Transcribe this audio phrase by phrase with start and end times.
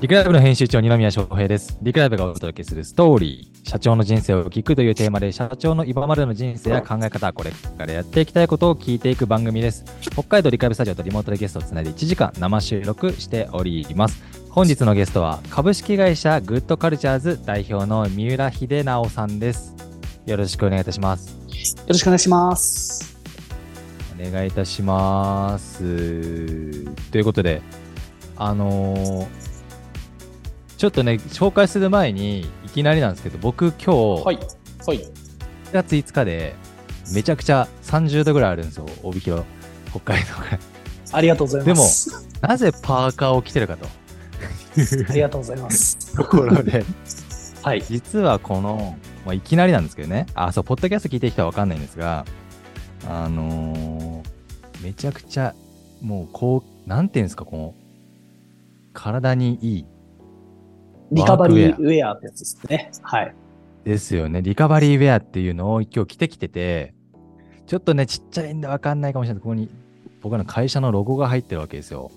[0.00, 1.76] リクライブの編集長、二宮翔平です。
[1.82, 9.84] リクライブがお届けするストーリー、社長の人生を聞くというテーマで、社長の今までの人生や考え方、これからやっていきたいことを聞いていく番組です。
[10.12, 14.22] 北海道リクライブスタジオとリモートでゲストをつないで1時間生収録しております。
[14.50, 19.74] 本日のゲストは、株式会社グッドカルチャーズ代表の三浦秀直さんです。
[20.26, 21.36] よろしくお願いいたします。
[21.76, 23.18] よろしくお願いします。
[24.16, 26.84] お願いいたします。
[27.10, 27.62] ということで、
[28.36, 29.47] あのー
[30.78, 34.38] ちょっとね、紹介する前に、いきなりなんですけど、僕今日、はい。
[34.86, 34.98] はい。
[34.98, 35.10] 1
[35.72, 36.54] 月5日で、
[37.12, 39.42] めちゃくちゃ30度ぐらいあるんですよ、帯広、
[39.90, 40.58] 北海道が。
[41.10, 42.28] ありがとうございます。
[42.40, 43.86] なぜパーカーを着てるかと。
[45.10, 46.16] ありがとうございます。
[46.16, 46.84] ところで、
[47.62, 47.82] はい。
[47.82, 52.24] 実はこの、まあ、いきなりなんですけどね、あ、そう、ポッドキャスト聞いてる人はわかんないんですが、
[53.08, 54.38] あのー
[54.84, 55.56] めちゃくちゃ、
[56.00, 57.74] もう、こう、なんていうんですか、この、
[58.92, 59.86] 体にいい
[61.10, 62.90] リカバリーウェアってやつですね。
[63.02, 63.34] はい。
[63.84, 64.42] ですよね。
[64.42, 66.94] リカバリーウェアっていうのを今日着てきてて、
[67.66, 69.42] ちょっとね、ちっちゃいんでわかんないかもしれない。
[69.42, 69.70] ここに
[70.20, 72.10] 僕の会社のロゴが入ってるわけですよ。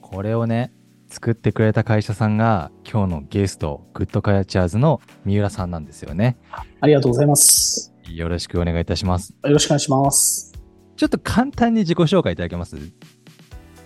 [0.00, 0.72] これをね、
[1.08, 6.38] 作ってくれた会社さんが今日のゲスト、グッドカルチャーズの三浦さんなんですよね。
[6.80, 7.92] ありがとうございます。
[8.08, 9.34] よろしくお願いいたします。
[9.44, 10.52] よろしくお願いします。
[10.96, 12.76] ちょっと簡単に自己紹介いただけます？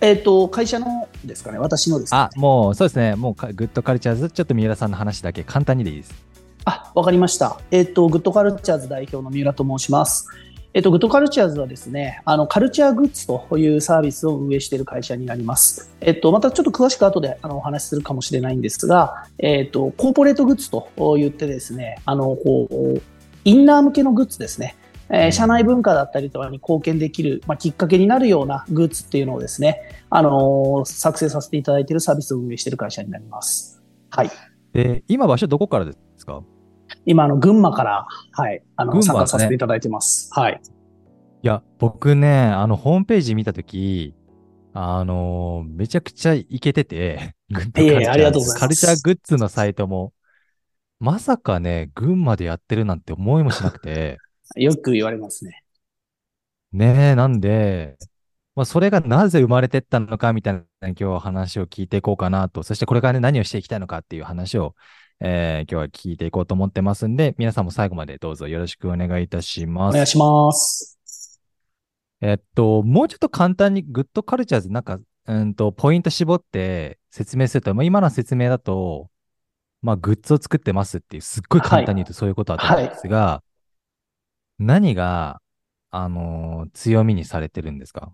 [0.00, 3.14] えっ、と、会社のですかね、私のですか、あ、もうそうですね。
[3.16, 6.14] もうかグッドカルチャーズ、ちょっと三浦さんの話だけ簡単にでいいです。
[6.64, 7.60] あ、わかりました。
[7.70, 10.28] えっ、と、グッドカルチャーズ代表の三浦と申します。
[10.74, 15.90] えっ、と、グッドカルチャーズはですね、あの、カルチャーグッズというサービスを運営している会社になります。
[16.02, 23.00] えっ、と、またちょっと詳しく後であのお話しするかもしれないんですが、えっ、と、コーポレートグッズと言ってですね、あの、こう、
[23.44, 24.76] インナー向けのグッズですね。
[25.08, 33.82] えー社内文化だったりとかに貢献できる、まあ、きっかけになるようなグッズっていうのをですね、あのー作成させていただいているサービスを運営している会社になります。
[34.10, 34.30] はい。
[34.72, 36.42] で、今場所どこからですか？
[37.04, 40.28] 今、あの、群馬から、はい、あの、ね参加させていただいてます。
[40.32, 40.60] はい。
[41.42, 44.14] いや、僕ね、あの、ホームページ見たとき、
[44.72, 50.12] あのーめちゃくちゃイケてて、 グッえありがとうございますカルチャーグッズのサイトも、
[51.00, 54.18] まさかね、群馬でやってるなんて思いもしなくて、
[54.54, 55.64] よく言われますね。
[56.72, 57.96] ねえ、なんで、
[58.54, 64.74] まあ、それがなぜ生まれてったのかみたいな今日は話を聞いていこうかなと、そしてこれからね、何をしていきたいのかっていう話を、
[65.20, 69.94] えー今日は聞いていこうと思ってますんで、皆さんも最後までどうぞよろしくお願いいたします。
[69.94, 70.98] お願いします。
[72.20, 79.10] えっと、もうちょっと簡単にグッドカルチャーズなんか、うんと、ポイント絞って説明すると、まあ、今の説明だと、
[79.82, 83.42] まあ、グッズを作ってますっていう、すっごい簡単に言うとそういうことだと思うんですが、
[84.58, 85.40] 何が、
[85.90, 88.12] あのー強みにされてるんですか？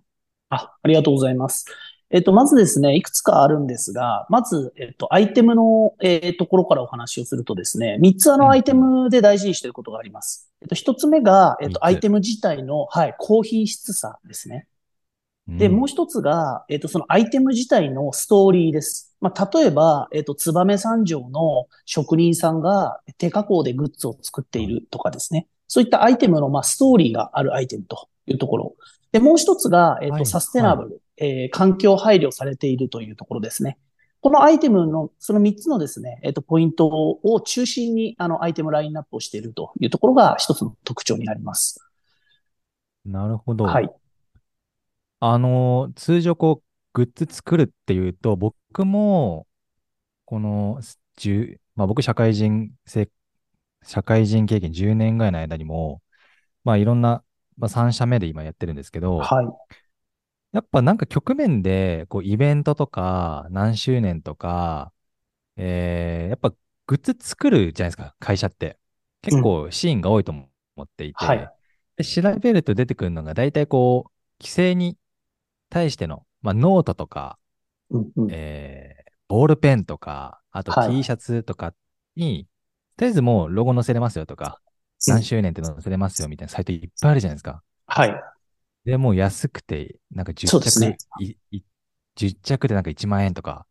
[0.51, 1.65] あ、ありがとうございます。
[2.11, 10.51] えっと、まずですね、いくつかあるんですが、まず、えっと、アイテムの、えーところからお話をするとですね、3つあうんのアイテムで大事にしていることがあります。
[10.61, 14.67] えっと、1つ目が、えっ三つと、アイテム自体の、はい、高品質さですね。
[15.49, 19.17] で、うんもう一つが、えっと、そのアイテム自体のストーリーです。
[19.21, 25.47] まあ、例えば、えっと、燕三条の職人さんが手加工でグッズを作っているとかですね。
[25.73, 28.75] そういったアイテムの、まあ、ストーリーがあるアイテムというところ。
[29.11, 33.79] で、もう一つが、えっと、はいサステナブル、えー環境配慮されているというところですね。
[34.21, 36.89] このアイテムの、その3つのですね、えっと、ポイント
[37.23, 41.81] を中心に、あの、アイテムラインナップをしているというところが一つの特徴になります。
[43.07, 43.65] なるほど。
[43.65, 43.91] はい。
[45.21, 49.47] あのー通常こう、グッズ作るっていうと、僕も、
[50.27, 50.83] この、
[51.17, 53.09] 10まあ僕社会人生、
[53.85, 56.03] 社会人経験10年ぐらいの間にも、
[56.65, 57.25] まあいろんな、
[57.57, 59.47] まあ3社目で今やってるんですけど、はい。
[60.53, 64.93] やっぱなんか局面で、こうイベントとか、何周年とか、
[65.57, 66.53] えー、やっぱ
[66.87, 68.79] グッズ作るじゃないですか、会社って。
[69.23, 70.49] 結構シーンが多いと思
[70.83, 71.51] っていて、はい。
[71.97, 74.99] で調べると出てくるのが、大体こう、既製に
[75.71, 77.39] 対しての、まあノートとか、
[77.91, 78.29] うんうん。
[78.31, 80.97] えー、ボールペンとか、あとはい。
[80.97, 81.73] T シャツとか
[82.17, 82.47] に、
[83.03, 84.61] とりあえずもうロゴ載せれますよとか、
[85.09, 87.61] うん何周年って載せれますよみたいなサイトいっぱいあるじゃないですか。
[87.89, 88.15] はい。
[88.85, 91.63] で、もう安くて、なんか10着、ですねいい
[92.15, 93.67] 10着でなんか1万円とか、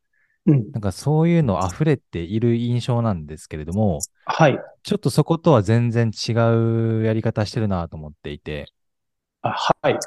[0.48, 0.70] うん。
[0.74, 4.60] なんかそういうの溢れている印象なんですけれども、はい。
[4.84, 8.66] ちょっとそことは全然違うやり方してるなと思っていて、
[9.44, 9.98] あはい。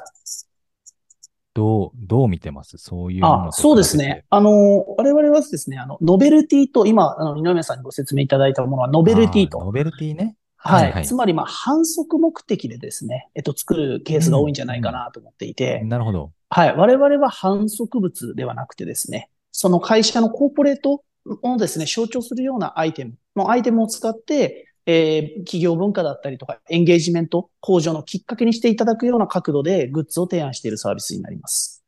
[1.55, 2.77] どう、どう見てます？
[2.77, 4.25] そういうのあ、とそうですね。。
[4.29, 9.59] あの、我々はですね、あの、ノベルティと、今、あの、二宮さんにご説明いただいたものは、ノベルティと。
[9.59, 10.35] ノベルティね。
[10.57, 11.05] はい。
[11.05, 16.31] つまり、まあ、反則目的でですね、えっと、作るケースが多いんじゃないかなと思っていて、なるほど。
[16.49, 16.75] はい。
[16.75, 21.03] 我々は反則物ではなくてですね、その会社のコーポレート
[21.41, 31.83] をですね、象徴するようなアイテム、もうアイテムを使って、えー、企業文化だったりとか、エンゲージメント向上のきっかけにしていただくような角度でグッズを提案しているサービスになります。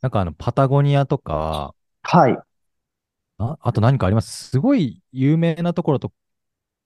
[0.00, 2.38] なんかあの、パタゴニアとか、はい。
[3.38, 4.50] ああと何かあります？
[4.50, 6.12] すごい有名なところと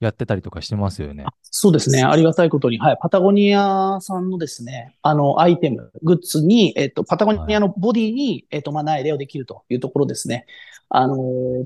[0.04, 1.24] やってたりとかしてますよね。
[1.42, 2.02] そうですね。
[2.02, 2.98] ありがたいことに、はい。
[3.00, 10.46] パタゴニアさんのですね、あの、アイテム、グッズに、えっと、パタゴニアのボディに、はい、えっと、まあ、苗レをできるというところですね。
[10.88, 11.16] あの、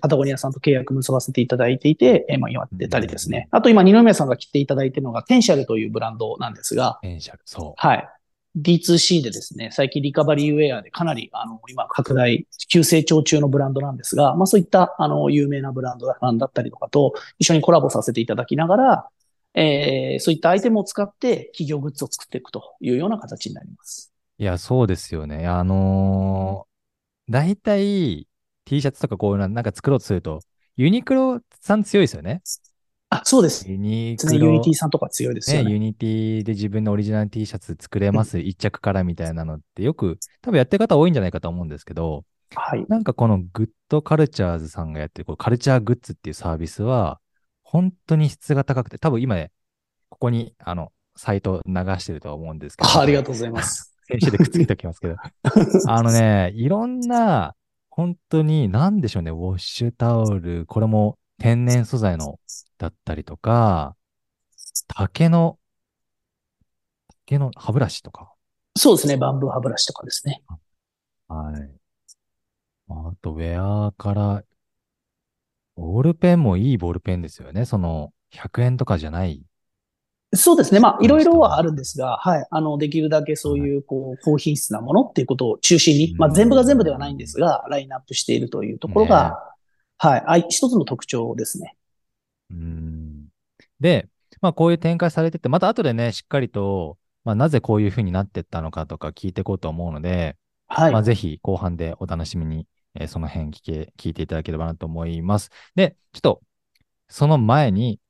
[0.01, 3.49] パタゴニアさんと契約結ばせていただいていて、えー、まあ、やってたりですね。
[3.51, 7.75] あと今、二宮さんが着ていただいているのが、テンシャルというブランドなんですが、テンシャル、そう。
[7.77, 8.09] はい。
[8.57, 16.17] D2C でですね、最近リカバリーウェアでかなり、あの、今拡大、急成長中のブランドなんですが、まあそういった、あの、有名なブランドだ
[16.47, 19.09] ったりとかと一緒にコラボさせていただきながら、
[19.55, 24.13] えー、そういったアイテムを使って企業グッズを作っていくというような形になります。
[24.39, 25.47] いや、そうですよね。
[25.47, 28.29] あのー、大体
[28.65, 30.41] T シャツとかこういうのなんか作ろうとすると、
[30.77, 32.43] ユニクロさん強いですよね。
[33.11, 33.69] あ、そうです。
[33.71, 34.35] ユニクロ。
[34.35, 35.65] ユニティさんとか強いですよね。
[35.65, 42.25] ねユニティで自分のオリジナル T シャツ作れます、一着からみたいなのってよく、多分やってる方多いんじゃないかと思うんですけど、
[42.55, 42.85] はい。
[42.89, 47.21] なんかこのグッドカルチャーズさんがやってるこカルチャーグッズっていうサービスは、
[47.63, 49.53] 本当に質が高くて、多分今ね、
[50.11, 52.91] ここに、あの、サイト流してるとは思うんですけど。
[52.91, 53.95] あありがとうございます。
[54.09, 55.17] 編集でくっつけておきますけど。
[55.89, 57.55] あのね、いろんな、
[57.91, 62.39] 本当に、なんでしょうね、ウォッシュタオル、これも天然素材の
[62.79, 63.97] だったりとか、
[64.89, 65.59] 竹の、
[67.27, 68.33] 竹の歯ブラシとか。
[68.77, 70.43] そうですね、バンブー歯ブラシとかですね。
[71.29, 71.71] はい。
[72.89, 74.43] あと、ウェアから、
[75.77, 77.65] ボールペンもいいボールペンですよね。
[77.65, 79.43] その、100円とかじゃない。
[80.35, 80.81] そうですね。
[80.81, 82.47] まあ、いろいろはあるんですが、はい。
[82.51, 89.31] あの、できるだけそういう、こう、高品質なものっていうことを中心に、まあ、全部が全部ではないんですが、ラインナップしているというところが、ね、
[89.99, 90.47] はい。
[90.49, 91.77] 一つの特徴ですね。
[92.51, 93.27] うん。
[93.81, 94.09] で、
[94.41, 100.37] まあこういう展開されてて、また後でね、しっかりと、まあなぜこういうふうになってったのかとか聞いていこうと思うので、
[100.69, 100.93] はい。
[100.93, 105.51] まあぜひ後半でお楽しみに、えー、その辺聞け、聞いていただければなと思います。
[105.75, 106.43] で、ちょっと、
[107.09, 108.01] その前に、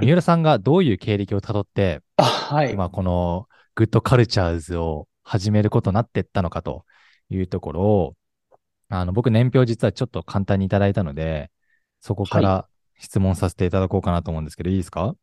[0.00, 2.72] 三浦さんがどういう経歴をたどって、あはい。
[2.72, 6.84] 今このグッドカルチャーズを始めることになっていったのかと
[7.30, 8.14] いうところを、
[8.94, 11.50] あの、僕年表実はちょっと簡単にいただいたので、
[12.00, 12.68] そこから
[12.98, 15.16] 質問させていただこうかなと思うんですけど、いいですか？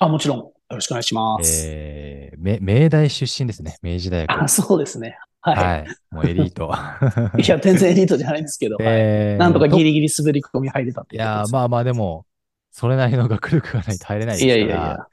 [0.00, 0.38] あ、もちろん。
[0.38, 1.64] よろしくお願いします。
[1.66, 3.78] えー、明大出身ですね。
[3.82, 4.42] 明治大学。
[4.42, 5.16] あそうですね。
[5.40, 5.56] はい。
[5.56, 5.86] はい。
[6.10, 6.72] もうエリート。
[7.38, 12.26] いや、全然エリートじゃないんですけど、 えー、なんとかギリギリ滑り込み入れたっていや、まあまあでも、
[12.72, 14.56] それなりの学力がないと入れないですから。
[14.56, 15.08] いやいやいや。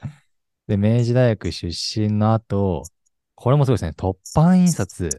[0.67, 2.83] で、明治大学出身の後、
[3.35, 5.09] これもそうですね、突版印刷。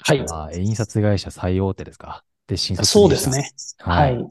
[0.00, 0.24] はい。
[0.30, 2.24] あ印刷会社最大手ですか？
[2.46, 3.50] で、新卒そうですね。
[3.78, 4.16] はい。
[4.16, 4.28] はい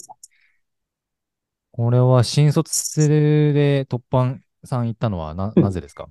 [1.71, 6.07] これは新卒で突版さん行ったのはな、なぜですか？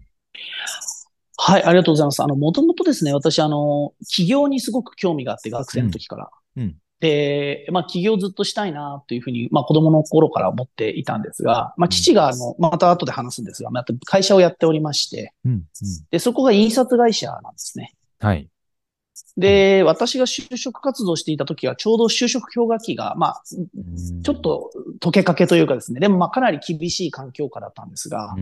[1.36, 2.22] はい、ありがとうございます。
[2.22, 6.30] あの、もともとですね、私、あの、起業にすごく興味があって、学生の時から。
[6.56, 6.62] うん。
[6.62, 15.62] うん、で、まあ、起業ずっとしたいな、というふうに、まあ、子供の頃から思っていたんですが、まあ、父が、あの、また後で話すんですが、また会社をやっておりまして、うん、うん。
[16.12, 17.92] で、そこが印刷会社なんですね。
[18.20, 18.48] はい。
[19.36, 23.42] で、私が就職活動していた時は、ちょうど就職氷河期が、まあ、
[24.22, 24.70] ちょっと
[25.00, 28.34] 溶けかけというかですね、でもまあかなり厳しい環境下だったんですが、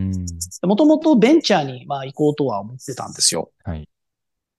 [0.63, 3.51] もともとベンチャーにまあ行こうとは思ってたんですよ。
[3.65, 3.89] はい。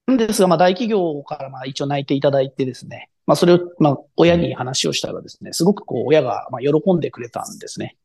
[0.07, 7.97] ですが、まあ大企業からまあ一応泣いていただいてですね、まあそれをまあ親に話をしたらですね、すごくこう親がまあ喜んでくれたんですね。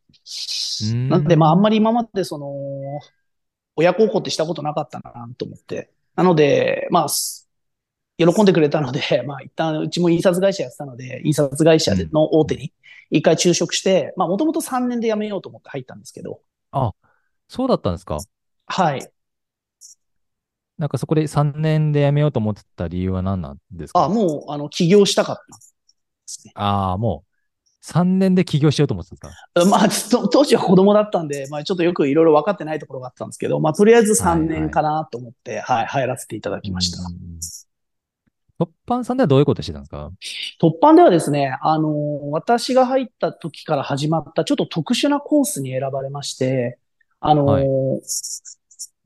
[1.09, 2.49] なんでまああんまり今までその、
[3.77, 5.91] 親孝行ってしたことなかったなと思って。
[6.17, 7.07] なので、まあ、
[8.27, 12.73] 喜んでくれたので、 まあ一旦うちも印刷会社やってたので、印刷会社の大手に
[13.11, 16.41] 一回就職して、まあもともと3年で辞めようと思って入ったんですけど。
[16.73, 16.93] あ、
[17.49, 18.19] そうだったんですか？
[18.67, 19.11] はい。
[20.79, 24.05] なんかそこで3年で辞めようと思ってた理由は何なんですか？
[24.05, 25.43] あ、もう、あの、起業したかった
[26.47, 26.53] ね。
[26.55, 27.31] ああ、もう、
[27.83, 30.19] 3年で起業しようと思ってたんですか？
[30.21, 36.99] まあ、当時は子供だったんで、まあちょっとよくいろいろ分かってないところがあったんですけど、まあとりあえず3年かなと思って、はい、はい、はい、入らせていただきました。
[38.91, 40.11] 突版さんではどういうことしてたんですか？
[40.61, 46.79] 突版ではですね、あの、私が入った時から始まったちょっと特殊なコースに選ばれまして、
[47.21, 47.67] あの、はい、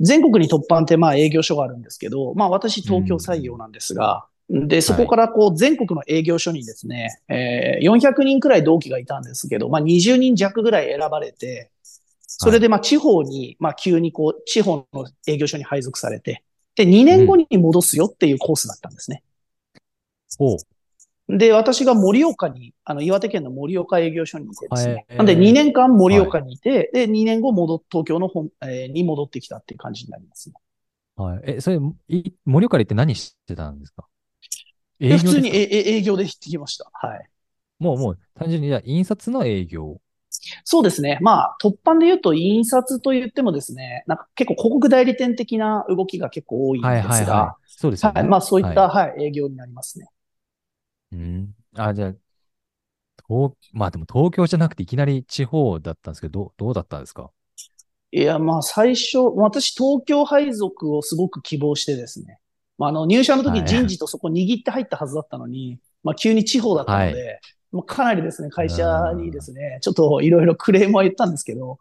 [0.01, 11.71] 全国に突版ってまあ営業所があるんですけど、まあ私東京採用なんですが、うん、で、そこからこう全国の営業所にですね、えー、400人くらい同期がいたんですけど、まあ20人弱ぐらい選ばれて、
[12.27, 16.43] それでまあ地方に、まあ急にこう地方の営業所に配属されて、
[16.77, 19.23] で、2年後に戻すよっていうコースだったんですね。
[19.23, 19.34] ほう。
[21.29, 24.97] で、私が盛岡に、あの、岩手県の盛岡営業所にいてですね。
[25.09, 30.55] はいなんで2年間盛岡にいて、で、2年後戻っ、東京の本、えーに戻ってきたっていう感じになりますね。
[31.17, 31.43] はい。
[31.45, 34.07] え、それ、い盛岡でって何してたんですか？
[35.01, 36.91] 営普通に営業で行ってきました。
[36.93, 37.31] はい。
[37.79, 40.01] もう、もう、単純に、じゃあ印刷の営業。
[40.65, 41.19] そうですね。
[41.23, 47.63] まあ、突版で言うと、印刷と言ってもですね、なんか結構広告代理店的な動きが結構多いんですが、はいはいはい。
[47.67, 48.21] そうですよね。
[48.21, 50.09] はいまあそういった、ははい、営業になりますね。
[51.15, 51.55] いうん。
[51.77, 52.15] あ、じゃあ、
[53.29, 57.31] 東、まあでも東京じゃなくていきなり地方だったんですけど、どう、どうだったんですか？
[58.13, 62.39] いや、まあ最初、私東京配属をすごく希望してですね。
[62.79, 67.43] まああの入社のはい時人事とそこ握って入ったはずだったのに、まあ急に地方だったので、
[67.73, 68.85] もうかなりですね、会社
[69.17, 71.79] にですね、ちょっといろいろクレームは言ったんですけど、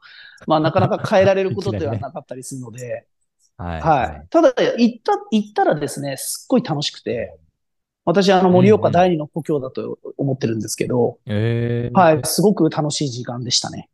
[0.48, 3.06] まあなかなか変えられることではなかったりするので、
[3.58, 3.96] はい。
[4.00, 4.30] はい。
[4.30, 7.38] ただ、行った、行ったらですね、すっごい楽しくて、
[8.05, 13.89] 私、あの、盛岡第二の故郷だと思ってるんですけど、ええはい、すごく楽しい時間でしたね。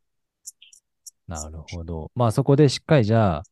[1.27, 2.11] なるほど。
[2.15, 3.43] まあそこでしっかりじゃあ、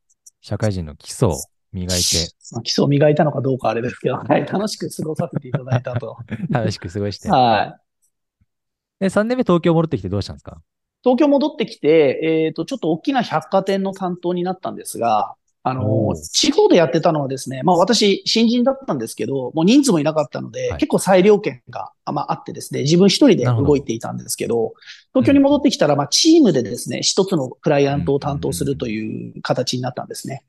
[0.42, 1.38] 社会人の基礎を
[1.72, 6.18] 磨いて、 まあ基礎を磨いたのかどうかあれですけど、 はい、楽しく過ごさせていただいたと。
[6.50, 7.30] 楽しく過ごして。
[7.30, 7.80] は
[9.00, 9.04] い。
[9.04, 10.60] で、3年目東京戻ってきてどうしたんですか？
[11.04, 20.80] 東京戻ってきて、えっ、と、ちょっと大きな百貨店の担当になったんですが、あの地方でやってたのはですね、まあ私、新人だったんですけど、もう人数もいなかったので、はい。
[20.80, 24.74] 結構裁量権が、あまあ、あってですね、自分一人で動いていたんですけど、
[25.14, 30.44] 東京に戻ってきたら、まあチームでですね、一つのクライアントを担当するという形になったんですね。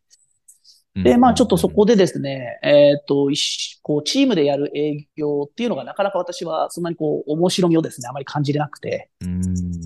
[1.04, 9.42] で、まあちょっとそこでですね、えっ、と、一緒こう、チームでやる営業っていうのがなかなか私はそんなにこう、面白みをですね、あまり感じれなくて、うん。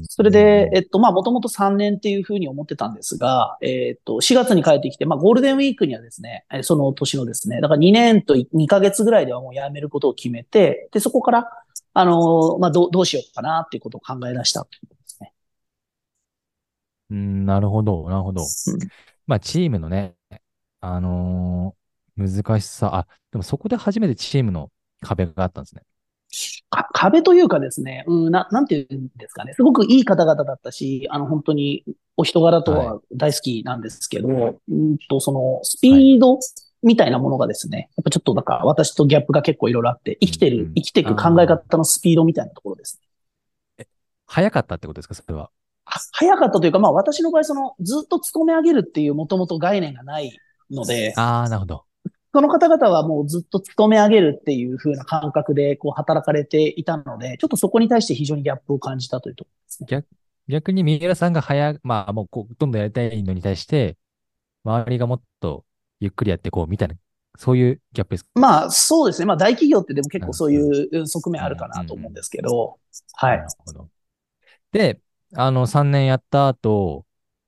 [0.09, 11.49] それで、えっと、まあ、もともと3年っていうふうに思ってたんですが、えっと、4月に帰ってきて、まあ、ゴールデンウィークにはですね、えその年のですね、だから2年と2ヶ月ぐらいではもう辞めることを決めて、で、そこから、
[11.95, 15.33] あの、まあ、どう、どうしようかなっていうことを考え出したということですね。
[17.11, 18.43] うん、なるほど、なるほど。
[18.43, 18.79] うん
[19.27, 20.15] まあ、チームのね、
[20.83, 21.83] あのー
[22.17, 24.71] 難しさ、あ、でもそこで初めてチームの
[25.01, 25.83] 壁があったんですね。
[26.71, 31.85] か壁というかですね、うん、な、なんていうんですかね、すごくいい方々だったし、あの、本当に
[32.17, 36.39] お人柄とは大好きなんですけど、うんと、その、スピード
[36.83, 43.01] みたいなものがですね、やっぱちょっとなんか私とギャップが結構いろいろあって、生きてる生きていく考え方のスピードみたいなところです
[43.79, 43.87] ね。
[44.27, 45.51] 早かったってことですか、それは。
[45.85, 50.33] は早かったというか、まあ私の場合、その、ずっと勤め上げるっていうもともと概念がない
[50.73, 51.85] ので、ああ、なるほど。
[52.35, 60.05] その方々はもうずっと勤め上げるっていう風な感覚でこう働かれていたので、ちょっとそこに対して非常にギャップを感じたというところですね。
[60.49, 63.97] 逆に三浦さんが早、まあもうこうどんどんやりたいのに対して、
[64.65, 65.65] 周りがもっと
[66.01, 66.95] ゆっくりやってこうみたいな、
[67.37, 68.31] そういうギャップですか？
[68.35, 69.27] まあそうですね。
[69.27, 72.79] まあ大企業ってでも結構そういう側面あるかなと思うんですけど、
[73.17, 73.47] はないる。
[73.59, 73.89] ほど。
[74.73, 75.01] で、
[75.35, 77.05] あの、3年やった後、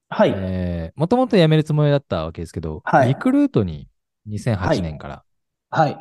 [0.09, 0.33] はい。
[0.35, 3.89] えー、もともと辞めるつもりだったわけですけど、はいリクルートに
[4.27, 5.25] は2008い年から
[5.71, 5.97] はい。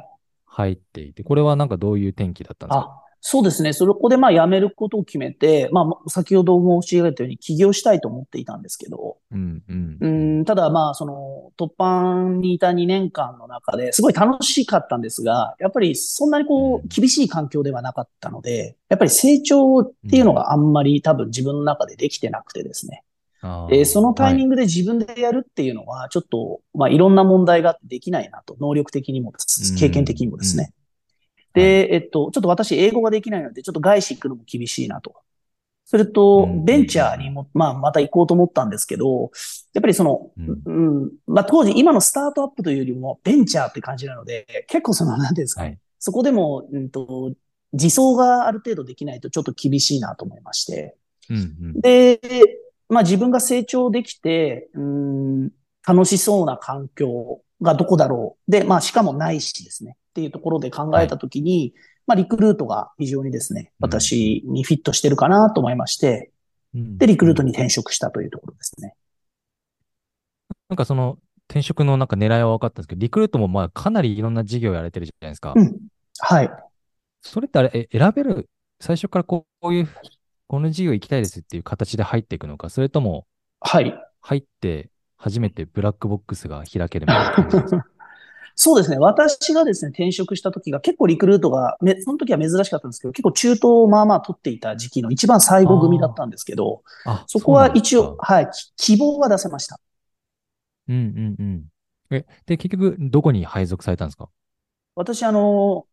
[0.46, 2.80] 入っていて、これはなんかどういう転機だったんですか？
[2.80, 3.74] あ、そうですね。
[3.74, 9.98] そこでまあ辞めることを決めて、まあ先ほど申し上げたように起業したいと思っていたんですけど、うん、うん。
[10.00, 10.08] う
[10.42, 23.04] ん、ただまあその突版にいた2年間の中ですごい楽しかったんですが、やっぱりそんなにこうんう厳しい環境ではなかったので、やっぱり成長っていうのがあんまり多分自分の中でできてなくてですね。
[23.70, 24.46] で、そのタイミはい。
[24.46, 29.34] ングで自分でやるっていうのは、ちょっと、まあ、いろんな問題があってできないなと、能力的にも
[29.78, 30.64] 経験的にもですね。
[30.64, 30.70] は
[31.56, 35.16] で、えっと、ちょっと私、英語ができないので、ちょっと外資行くのも厳しいなと。
[35.86, 39.32] それとうん、ベンチャーにも、まあ、また行こうと思ったんですけど、
[39.74, 41.02] やっぱりその、うん。
[41.02, 45.78] うん、まあ、当時、今のスタートアップというよりも、ベンチャーって感じなので、結構その、なんていうんですか、はい。
[46.00, 47.34] そこでも、うんと、
[47.74, 50.96] 自走がある程度できないとちょっと厳しいなと思いまして。
[51.30, 51.40] うん、う
[51.78, 51.82] ん。
[51.82, 52.20] で、
[52.94, 55.50] まあ自分が成長できて、うん、
[55.86, 58.52] 楽しそうな環境がどこだろう。
[58.52, 59.98] で、まあしかもないしですね。
[60.12, 61.74] っていうところで考えたときに、
[62.08, 66.32] まあリクルートが非常にですね、うん私にフィットしてるかなと思いまして、
[66.74, 68.96] うんで、リクルートに転職したというところですね。
[70.70, 71.18] なんかその
[71.50, 75.54] 転職のなんか狙いは分かったんですけど、リクルートもまあかなりいろんな事業やられてるじゃないですか。
[75.56, 75.78] うん。
[76.20, 76.50] はい。
[77.22, 79.88] それってあれ、え選べる、最初からこういう、
[80.48, 83.26] この事業行きたいですっていう形で入っていくのか、それとも
[83.60, 83.94] はい。
[84.22, 87.86] 入って初めてブラックボックスが開けるみたいな感じですか？
[88.56, 88.98] そうですね。
[89.00, 99.80] 私がですね、転職した時が結構リクルートが、めその時は珍しかったんですけど、結構中東をまあまあ取っていた時期の一番最後組だったんですけど、あそこは一応、はい、き希望は出せました。
[100.88, 101.64] うんうんうん。
[102.12, 104.30] え、で、結局、どこに配属されたんですか？
[104.96, 105.88] 私、あの、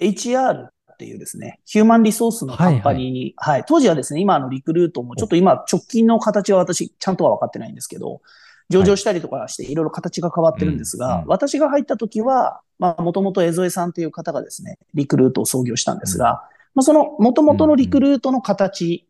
[0.00, 8.20] HR っていうですね、ヒューマンリソースのカンパニーに、はい、当時はですね、今のリクルートも、ちょっと今直近の形は私ちゃんとは分かってないんですけど、
[8.68, 9.76] 上場したりとかしてい。
[9.76, 11.28] ろいろ形が変わってるんですが、はいうんうん。
[11.28, 16.42] 私が入った時は、まあ、もともと江添さんという方がですね、リクルートを創業したんですが、
[16.74, 19.06] まあ、その元々のリクルートの形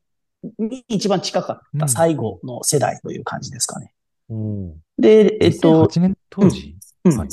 [0.59, 3.95] に一番近かった最後の世代という感じですかね。
[4.99, 7.16] で、えっと、2008年当時、うん。
[7.16, 7.28] はい。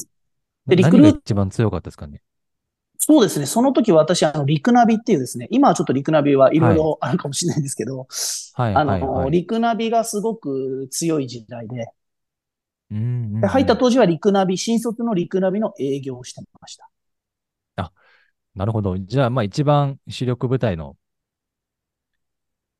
[0.67, 2.21] でリクルー何が一番強かったですかね？
[3.07, 3.45] そうですね。
[3.45, 8.07] その時私、あの、リクナビっていうですね、今はちょっとリクナビはいろいろあるかもしれないんですけど、
[8.53, 9.31] はいあの、はいはい。
[9.31, 11.87] リクナビがすごく強い時代で、
[12.91, 13.03] うんうん
[13.35, 16.89] うんで入った当時はリクナビ、新卒のリクナビの営業をしてました。
[18.55, 18.97] なるほど。
[18.97, 20.95] じゃあ、まあ一番主力部隊の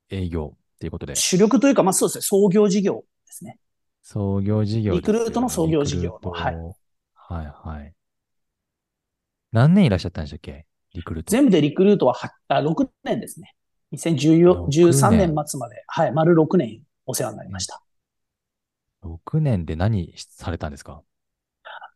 [0.10, 3.60] 営業っていうことで、主力というか、まあそうですね、創業事業ですね。
[4.01, 6.75] 創業事業ね、リクルートの創業事業のリクルート
[7.13, 7.94] はいはい。
[9.55, 10.65] 何年いらっしゃったんでしたっけ？
[10.93, 11.31] リクルート。
[11.31, 13.55] 全部でリクルートははあ6年ですね。
[13.93, 17.81] 2014 6年13年末まで、はい、丸6年お世話になりました。
[19.05, 21.01] 6年で何されたんですか？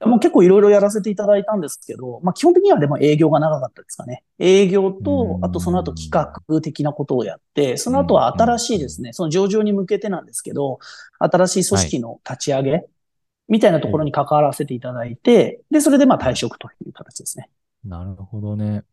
[0.05, 4.23] もう結構いろいろやらせていただいたんですけど、まあ基本的にはでも営業が長かったですかね。
[4.39, 10.79] 営業うとん、あとその後企画的なことをやって、その後は新しいですね、その上場に向けてなんですけど、
[11.19, 12.85] 新しい組織の立ち上げ
[13.49, 17.49] みたいなところに関わらせていただいて、で、それでまあ退職という形ですね。
[17.83, 18.83] なるほどね。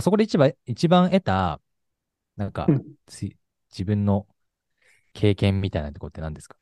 [0.00, 1.60] そこで一番、一番得た、
[2.36, 3.30] なんかうん、つ
[3.70, 4.26] 自分の
[5.12, 6.56] 経験みたいなところって何ですか？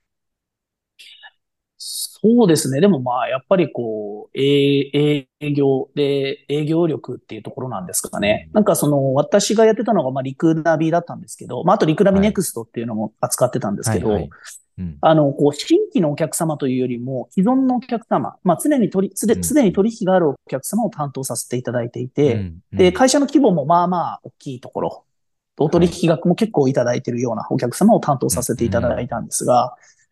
[1.82, 2.82] そうですね。
[2.82, 8.44] でもまあ、やっぱりこう、営営業で、営業力っていうところなんですかね。
[8.48, 14.30] うんなんかその、私がやってたのが、まあ、リクナビだったんですけど、まあ、あとリクナビはいネクストっていうのも扱ってたんですけど、はいはい
[14.78, 14.98] うん。
[15.00, 19.44] あの、こう、新規のお客様というよりも、既存のお客様、まあ、常に取り、すで、うん。
[19.44, 22.58] すでに取引があるお客様を担当させていただいていて、うん。
[22.72, 22.78] うん。
[22.78, 25.04] で、会社の規模もまあまあ大きいところ、
[25.58, 29.54] お取引額も結構いただいているようなお客様を担当させていただいたんですが、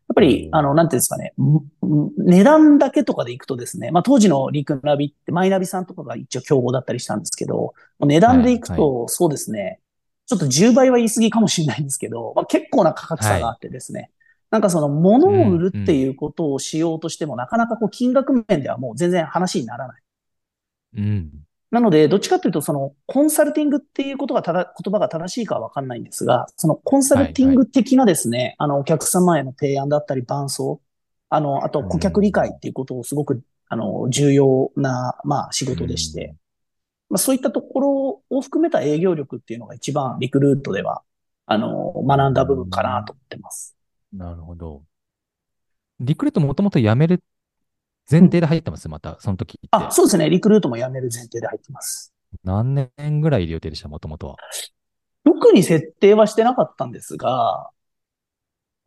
[0.08, 0.54] やっぱり、うん。
[0.54, 1.32] あの、なんていうんですかね、
[2.18, 9.80] 値段だけとかでいくとですね、まあ当時のリクナビってマイナビさんとかが一応競合だったりしたんですけど、値段でいくはいと、そうですね、
[10.26, 14.10] ちょっと10倍は言い過ぎかもしれないんですけど、まあ結構な価格差があってですね、
[14.50, 20.02] なんかその物を売るっていうことをしようとしても、なかなかこう金額面ではもう全然話にならない。
[20.96, 21.30] うん。
[21.70, 30.78] なので、どっちかというと、その、コンサルティングっていうことがただ、言葉が正しいかはわかんないんですが、そのコンサルティング的なですね、あの、お客様への提案だったり、伴走、
[31.28, 36.34] あの、あと顧客理解っていうことをすごく、あの、重要な、まあ、仕事でして、
[37.10, 41.02] まあ、そういったところを含めた営業力っていうのが一番リクルートでは、
[41.44, 43.77] あの、学んだ部分かなと思ってます。
[44.12, 44.82] なるほど。
[46.00, 47.22] リクルートもともと辞める
[48.10, 49.60] 前提で入ってます、また、その時。
[49.70, 50.30] あ、そうですね。
[50.30, 52.14] リクルートも辞める前提で入ってます。
[52.44, 54.36] 何年ぐらいいる予定でした、もともとは。
[55.24, 57.70] 特に設定はしてなかったんですが、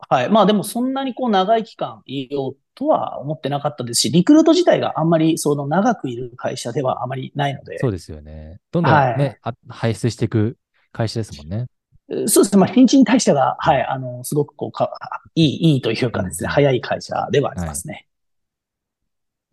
[0.10, 0.30] はい。
[0.30, 8.60] まあでもそんなにこう長い期間いようとは思ってなかったですし、リクルート自体があんまりその長くいる会社ではあまりないので、そうですよね。
[8.72, 10.58] どんどんね、はいあ排出していく
[10.92, 11.68] 会社ですもんね。
[12.12, 12.60] えそうですね。
[12.60, 14.92] まあ新陳代謝が、はい、あの、すごくこうか、
[15.36, 18.08] いい、いいというかですね、うん早い会社ではありますね。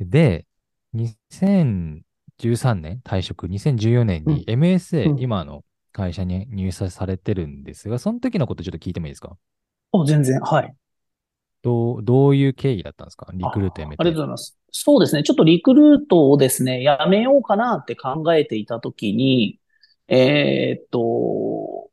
[0.00, 0.46] で、
[0.94, 9.36] 2013年退職、2014年に MSA、うん今の会社に入社されてるんですが、その時のことちょっと聞いてもいいですか？
[9.92, 10.74] お、全然、はい。
[11.62, 13.26] どう、どういう経緯だったんですか？
[13.32, 14.02] リクルート辞めて。
[14.02, 14.58] ありがとうございます。
[14.70, 15.22] そうですね。
[15.24, 19.58] ちょっとリクルートをですね、やめようかなって考えていたときに、
[20.06, 21.87] えーっと、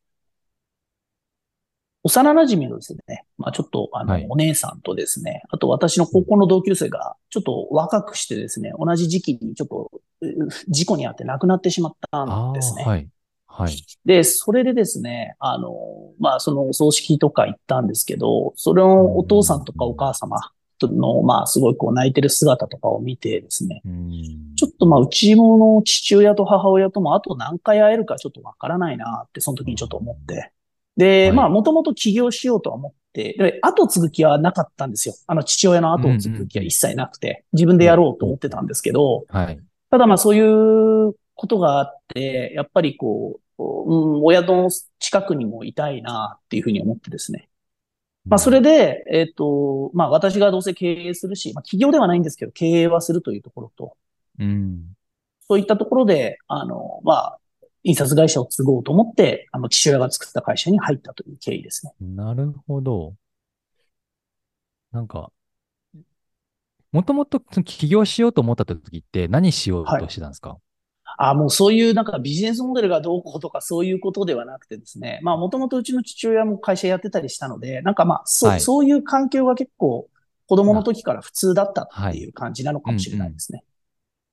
[2.05, 9.91] 幼馴染のですね、まあちょっとあの、はいお姉さんとですね、あと私の高校の同級生がちょっと若くしてですね、同じ時期にちょっと
[10.21, 12.83] う事故に遭って亡くなってしまったんですね。
[12.83, 13.07] はい。
[13.47, 13.75] はい。
[14.05, 15.73] で、それでですね、あの、
[16.19, 20.37] まあ、そのお葬式とか行ったんですけど、それのお父さんとかお母様
[20.81, 24.11] の、まあ、すごいこう泣いてる姿とかを見てですね、うん
[24.57, 30.51] ちょっとまあ、うちもの父親と母親ともあと何回会えるかちょっとわからないなって、その時にちょっと思って。
[30.97, 35.15] で、はいまあ、もともと起業しようとは思って、で、後継ぐ気はなかったんですよ。
[35.27, 39.59] あの、父親の後を継ぐ気は一切なくて、自分でやろうと思ってたんですけど、はい。
[39.89, 43.63] ただまあそういうことがあって、やっぱりこう、う
[44.19, 47.49] ん、親の近くにもいたいなっていうふうに思ってですね。
[48.25, 53.95] まあそれで、えっ、と、まあ私がどうせ経営するし、まあ企業ではないんですけど、経営はするというところと、
[54.39, 54.95] うん。
[55.47, 57.39] そういったところで、あの、まあ、
[57.85, 61.93] 印刷会社を継ごうと思って、あの、父親が作った会社に入ったという経緯ですね。
[62.01, 63.13] なるほど。
[64.91, 65.31] なんか、
[66.91, 70.57] もともと起業しようと思った時って何しようとしてたんですか、
[71.17, 75.19] あ、もうそういうなんかビジネスモデルがどうこうとかそういうことではなくてですね。
[75.21, 80.07] まあもともとうちの父親も会社やってたりしたので、なんかまあそ,、はいそういう環境が結構
[80.47, 83.63] 子供の時から普通だったっていう感じなのかもしれないですね。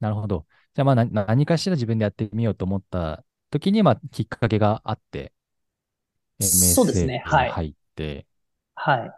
[0.00, 0.46] なるほど。
[0.74, 5.32] じゃあまあな何かしら自分でやってみようと思った時に、まあきっかけがあって、
[6.40, 8.26] そうですねはいに入って、
[8.74, 9.12] はい。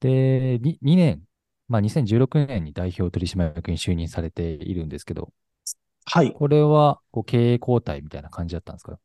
[0.00, 1.22] で、に2年、
[1.68, 5.32] まあ2016年に代表取締役に就任されているんですけど、
[6.04, 6.36] はい。
[6.36, 8.98] これはこう経営交代みたいな感じだったんですか？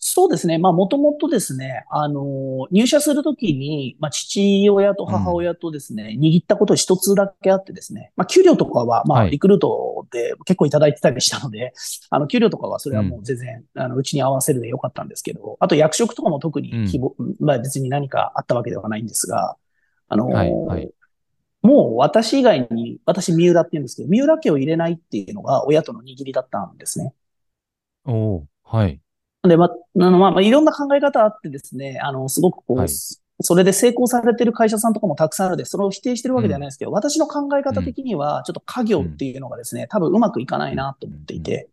[0.00, 0.58] そうですね。
[0.58, 11.72] まあ、もともとですね、あの、入社するときに、まあ、父親と母親とですね、握ったこと一つだけあってですね、まあ、給料とかは、まあ、はいリクルートで結構いただいてたりしたので、
[12.10, 19.56] あの、給料とかはそれはもう全然、あの、うちに合わせるでよかったんですけど、あと役職とかも特に希望、まあ、別に何かあったわけではないんですが、
[20.08, 20.90] あの、はいはい
[21.60, 27.12] もう私以外に、私三浦って言うんですけど、三浦家を入れないっていうのが親との握りだったんですね。
[28.04, 29.00] おおはい。
[29.48, 32.88] で、まあ、あの、まあ、まあ、いろんな考え方あってですね、あの、すごくこう、はい。
[33.40, 41.68] それで成功されてる会社さんとかもたくさんあるので、それを否定してるわけではないですけど、私の考え方的には、ちょっと家業っていうのがですね、多分うまくいかないなと思っていて、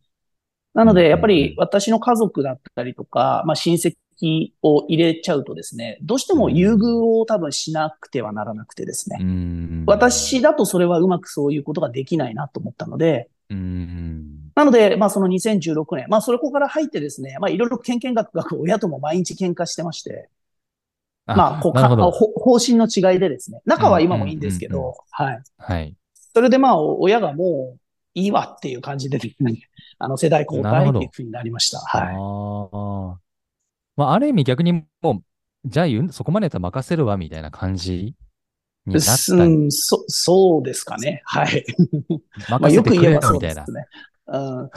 [0.76, 3.96] なので、やっぱり私の家族だったりとか、まあ、親戚
[4.62, 9.18] を入れちゃうとですね、どうしても優遇を多分しなくてはならなくてですね。
[9.20, 9.84] う、ん。
[9.88, 14.52] 私だとそれはうまくそういうことができないなと思ったので、うん。
[14.56, 18.28] なので、まあその2016年、まあそれここから入ってですね、まあいろいろけんけんが
[18.58, 20.30] 親とも毎日喧嘩してまして、
[21.26, 25.44] まあこうか方針の違いでですね、仲は今もいいんですけうんうんうんど、はい。
[25.58, 25.96] はい。
[26.34, 27.80] それでまあ親がもう
[28.16, 29.60] いいわっていう感じでですね、
[30.00, 31.80] あの世代交代っていうふうになりました。
[31.80, 32.16] はい。
[32.16, 33.20] ああ。
[33.98, 35.24] まあ、ある意味逆にもう、
[35.66, 38.16] じゃあそこまでやったら任せるわ、みたいな感じ
[38.86, 39.34] になった。
[39.34, 41.22] うん、そ、そうですかね。
[41.26, 41.66] はい。
[42.50, 43.62] まあ任せてくれよよく言えば、そうみたいな。
[43.62, 43.86] ですね。
[44.28, 44.70] うん。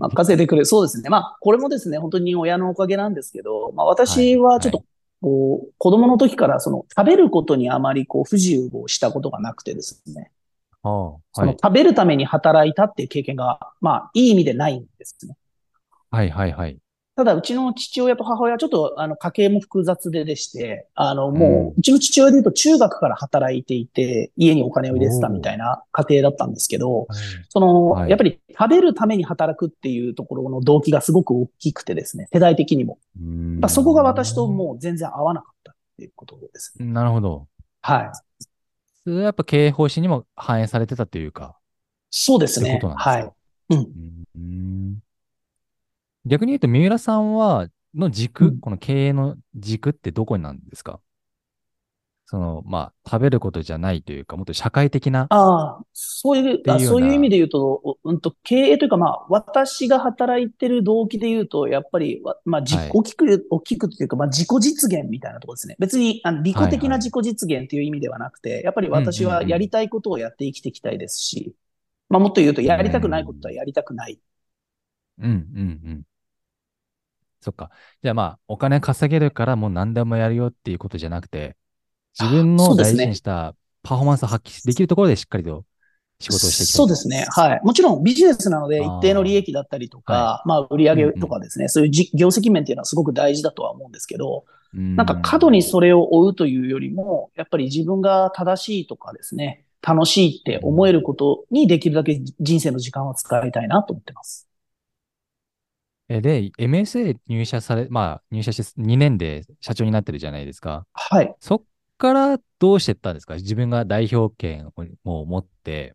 [0.00, 0.64] 任せてくれ。
[0.64, 1.08] そうですね。
[1.08, 4.84] まあ、これもですね、本当に親のおかげなんですけど、まあ私はちょっと、
[5.22, 10.30] こう、子供の時からその食べることにあまりこう不自由をしたことがなくてですね、
[10.82, 10.90] ああ
[11.32, 11.46] そはい。
[11.46, 15.36] の食べるために働いたっていう経験が、まあ、いい意味でないんですね。
[16.10, 16.78] はいはいはい。
[17.16, 27.06] ただ、うちの父親と母親はちょっと、あの、家計も複雑ででして、あの、もう、うちの父親で言うと中学から働いていて、家にお金を入れてたみたいな家庭だったんですけど、
[27.48, 32.98] その、はいやっぱり食べるために働くっていうところの動機がすごく大きくてですね、世代的にも。
[33.18, 36.84] うんやっぱそこが私ともう全然合わなかったっていうことですね。
[36.84, 37.46] なるほど。
[37.80, 38.10] はい。
[39.04, 41.56] それはやっぱ経営方針にも反映されてたというか。
[42.10, 42.88] そうですねこと。
[42.88, 43.10] なんですか？
[43.10, 43.32] はい。
[43.70, 43.78] うん。
[44.36, 44.98] うん
[46.26, 51.00] 逆に言うと、三浦さんは、の軸、うんこの経営の軸ってどこになんですか？
[52.28, 55.28] その、まあ、食べることじゃないというか、もっと社会的な。
[55.30, 65.76] ああ、そういう、そういう意味で言うと、おうんと、経営というか、まあ、私が働いてる動機で言うと、やっぱり、わまあ、じはい大きく、大きくというか、まあ、自己実現みたいなところですね。
[65.78, 71.54] 別に、あの利己的な自己実現という意味ではなくて、やっぱり私はやりたいことをやって生きていきたいですし、
[72.08, 74.18] まあ、もっと言うと、やりたくないことはやりたくない。
[75.22, 75.62] うん、うん、う
[75.94, 76.02] ん。
[77.46, 77.70] そっか。
[78.02, 81.56] じゃあまあ、お金稼げるからもう何でもやるよっていうことじゃなくて、
[82.18, 83.54] 自分の大事にした
[83.84, 85.64] パフォーマンスを発揮できるところでしっかりと
[86.18, 86.76] 仕事をしていきたい。
[86.76, 87.24] そうですね。
[87.30, 87.60] はい。
[87.62, 94.96] もちろんビジネスなので一定の利益だったりとか、まあ売り上げとかですね、そういうじ業績面っていうのはすごく大事だとは思うんですけど、うん。
[94.96, 104.45] なんか過度にそれを追うというよりも、やっぱり自分が正しいとかですね、楽しいって思えることにできるだけ人生の時間を使いたいなと思ってます。
[106.08, 110.86] えで、MSA 入社され、まあ、入社して2年で社長になってるじゃないですか。
[110.92, 111.34] はい。
[111.40, 111.62] そっ
[111.98, 113.34] からどうしてったんですか？
[113.34, 114.72] 自分が代表権
[115.04, 115.94] を持って、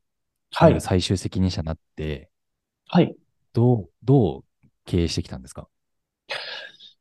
[0.51, 0.81] はい。
[0.81, 2.29] 最終責任者になって、
[2.87, 3.15] はい。
[3.53, 5.67] どう、どう経営してきたんですか？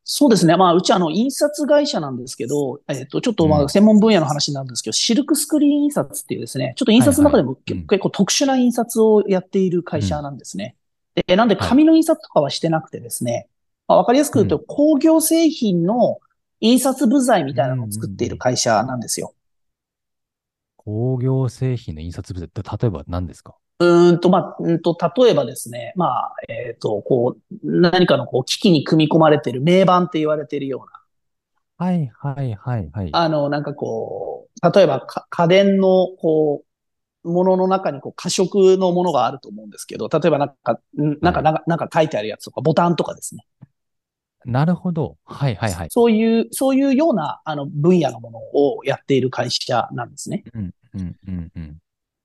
[0.03, 0.57] そうですね。
[0.57, 10.75] まあ、うちあの、印刷会社なんですけど、えっ、と、ちょっとまうんあ、専門分野の話なんですけど、シルクスクリーン印刷っていうですね、ちょっと印刷の中でも結構特殊な印刷をやっている会社なんですね。
[11.15, 13.47] で、なんで紙の印刷とかはしてなくてですね、
[13.87, 16.19] まあ、わかりやすく言うと、工業製品の
[16.59, 19.33] 印刷部材みたいなのを作っている会社なんですよ。
[20.77, 23.55] 工業製品の印刷物って例えば何ですか？
[23.79, 30.91] うーんと、まあ、うんと、例えばですね、まあ、えっ、と、こう、何かのこう、機器に組み込まれている名板って言われているよう
[31.81, 33.09] な、はいはいはいはい。
[33.11, 36.65] あの、なんかこう、例えばか家電の、こう、
[37.23, 43.45] ものの中にこう、過色のものがあると思うんですけど、例えばなんか、んなんか、なんか、なんか書いてあるやつとか、ボタンとかですね。
[44.45, 45.17] なるほど。
[45.25, 45.87] はいはいはい。
[45.91, 50.43] そういう、そういうような、あの、分野のものをやっている会社なんですね。
[50.53, 51.77] うんうんうんうん。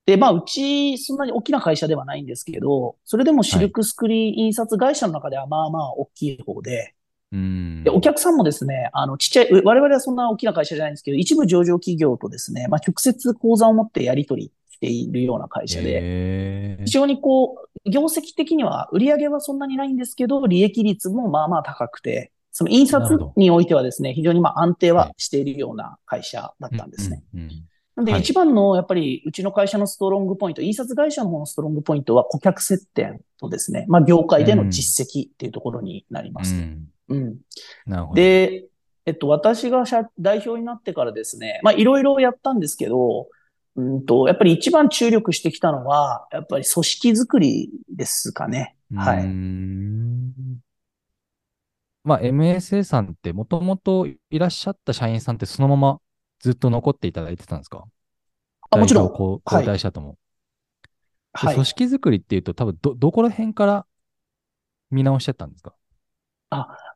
[0.06, 6.94] で、まあ、うち、そんなに大きな会社ではないんですけど、それでもシルクスクリーン印刷会社の中ではまあまあ大きい方で、
[7.32, 27.22] うんで、お客さんもですね、あの、ちっちゃい、う我々はそんな大きな会社じゃないんですけど、一部上場企業とですね、まあ、直接口座を持ってやり取りしているような会社で、非常にこう、業績的には売上はそんなにないんですけど、利益率もまあまあ高くて、その印刷においてはですね、非常にまあ安定はしているような会社だったんですね。
[27.34, 27.50] うんうん
[27.96, 36.54] なんではい一番のやっぱりうちの会社のストロングポイント、印刷会社の方のストロングポイントは顧客接点とですね、まあ業界での実績っていうところになります。
[36.54, 37.36] うんうん。
[37.86, 38.14] なるほど。
[38.16, 38.66] で、
[39.06, 43.28] えっと、私が社代表になってからですね、まあいろいろやったんですけど、
[43.76, 48.76] うんと、やっぱり一番注力してきたのは、やっぱり組織づくりですかね。
[48.94, 49.24] はい。
[49.24, 50.32] ん
[52.04, 56.00] まあ、MSA さんってもともといらっしゃった社員さんってそのまま
[56.40, 57.84] ずっと残っていただいてたんですか？
[58.70, 59.08] あ、もちろん。
[59.10, 60.16] 交代したとも。
[61.40, 61.66] ではい組。
[61.66, 63.86] 織づくりっていうと多分ど、どこら辺から
[64.90, 65.74] 見直してったんですか？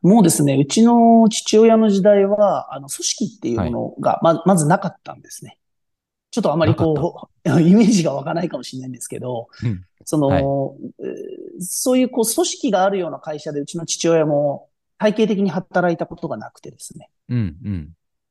[0.01, 5.57] もうですね、うちの父親の時代は、あの、組織っていうものが、ま、まずなかったんですね。
[6.31, 14.67] ちょっとあまりこう、 イメージが湧かないかもしれないんですけど、うんその、はいえーそういうこう、組織があるような会社でうちの父親も
[14.97, 17.11] 体系的に働いたことがなくてですね。
[17.29, 17.89] うん、うん。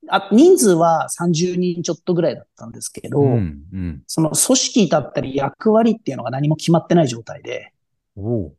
[0.08, 4.02] あ、人数は30人ちょっとぐらいだったんですけど、うん、うん。
[4.08, 7.72] その組織だったり役割っていうのが何も決まってない状態で、
[8.16, 8.54] も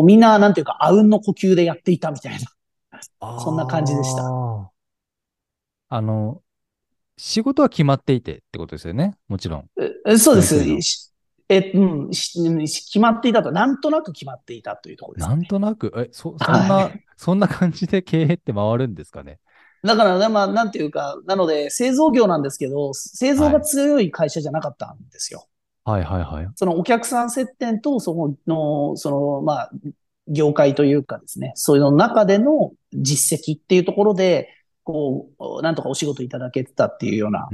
[0.00, 2.46] うみんななんていうか、あうんの呼吸でやっていたみたいな。
[3.40, 4.22] そんな感じでした
[5.88, 6.40] あの、
[7.16, 9.16] 仕事は決まっていてってことですよね？
[9.28, 9.70] もちろん。
[10.06, 11.12] えそうです
[11.48, 12.32] え、うん、し
[12.86, 15.36] 決まっていたと、なんとなく決まっていたというところです、ね。
[15.36, 19.38] なんとなく、え、そ、そんな、はそんな感じで経営って回るんですかね？
[19.84, 25.46] だから、まあ、なんていうか、なので、製造業なんですけど、製造が強い会社じゃなかったんですよ。
[25.84, 26.48] はいはいはい。
[26.56, 29.70] そのお客さん接点と、そこの、その、まあ、
[30.26, 34.48] 業界というかですね、そういうの中での実績っていうところで、
[34.86, 37.48] こう、なんとかお仕事いただけてたっていうような。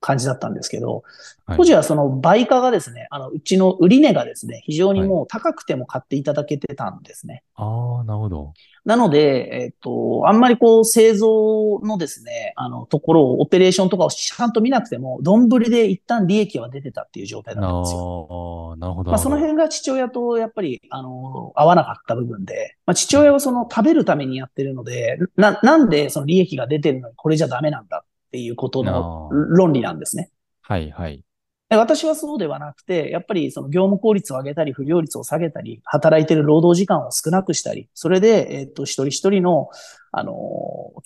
[0.00, 1.02] 感じだったんですけど、
[1.46, 7.42] はい当時はその売価がですね、あの、うちの売値がですね、非常にもう高くても買っていただけてたんですね。
[7.54, 8.52] ああ、なるほど。
[8.84, 18.28] なので、えっと、あんまりこう製造のですね、あの、ところを、オペレーションとかをちゃんと見なくても、丼で一旦利益は出てたっていう状態だったんですよ。
[18.70, 19.10] ああ、なるほど。
[19.10, 30.30] まあ、その辺が父親とやっぱり、あの、合わなかった部分で、まあ、父親はその食べるためにやってるので、な、なんでその利益が出てるのにこれじゃダメなんだっていうことの論理なんですね。
[30.62, 31.24] はいはい。
[31.70, 39.68] で私はそうではなくて、やっぱりその業務効率を上げたり、不良率を下げたり、働いてる労働時間を少なくしたり、それで、えっと、一人一人の、
[40.10, 40.34] あの、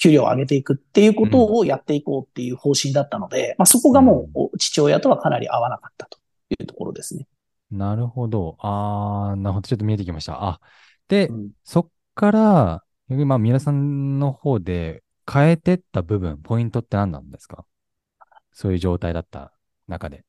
[0.01, 6.19] 給料を上げていくっていうことをやっていこうっていう方針だったので、まあそこがもう、父親とはかなり合わなかったと
[6.51, 7.27] いうところですね。
[7.73, 8.57] なるほど。
[8.61, 9.67] ああ、なるほど。
[9.67, 10.45] ちょっと見えてきました。
[10.45, 10.61] あ、
[11.09, 17.65] で、うんそっから、まあ、皆さんの方で変えてった部分、ポイントって何なんですか？
[18.53, 19.53] そういう状態だった
[19.89, 20.25] 中で。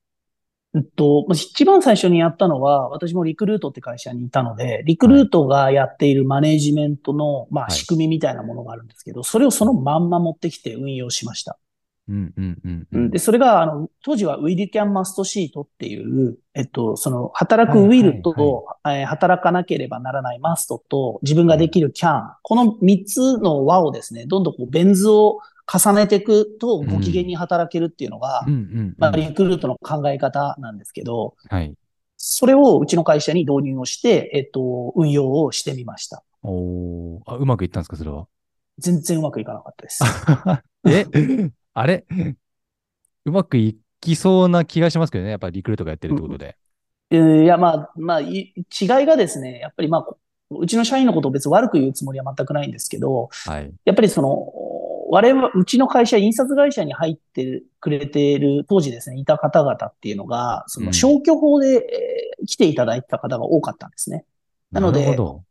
[0.75, 11.59] えっと、まあ一番最初にやったのは、私もリクルートって会社にいたので、リクルートがやっているマネージメントの、まあ、はい仕組みみたいなものがあるんですけど、それをそのまんま持ってきて運用しました。
[12.09, 25.39] うんうんうんうんで、それが、あの、当時は Will Can Must シートっていう、えっと、その、働く Will と、えー働かなければならない Must と、自分ができる Can、この3つの輪をですね、どんどんこう、ベン図を
[25.71, 28.95] 重ねていくと、ご機嫌に働けるっていうのが、うんうんうん。
[28.97, 31.73] まあ、リクルートの考え方なんですけど、はい。
[32.17, 36.23] それをうちの会社に導入をして、えっと、運用をしてみました。
[36.41, 38.27] おーあ、うまくいったんですか、それは？
[38.77, 40.03] 全然うまくいかなかったです。
[40.87, 41.05] え？
[41.73, 42.05] あれ？
[43.25, 45.31] うまくいきそうな気がしますけどね。
[45.31, 46.57] やっぱりリクルートがやってるってことで。
[47.09, 50.17] えーいや、まあ、まあ、い違いがですね、やっぱりまあ、こ
[50.51, 53.71] うちの社員のことを別に悪く言うつもりは全くないんですけど、はい。
[53.85, 54.51] やっぱりその、
[55.09, 64.25] 我々、うちの会社、印刷会社に入ってくれている、当時ですね、いた方々っていうのが、そのうん消去法で、えー来ていただいてた方が多かったんですね。
[64.69, 65.43] なのでるほど。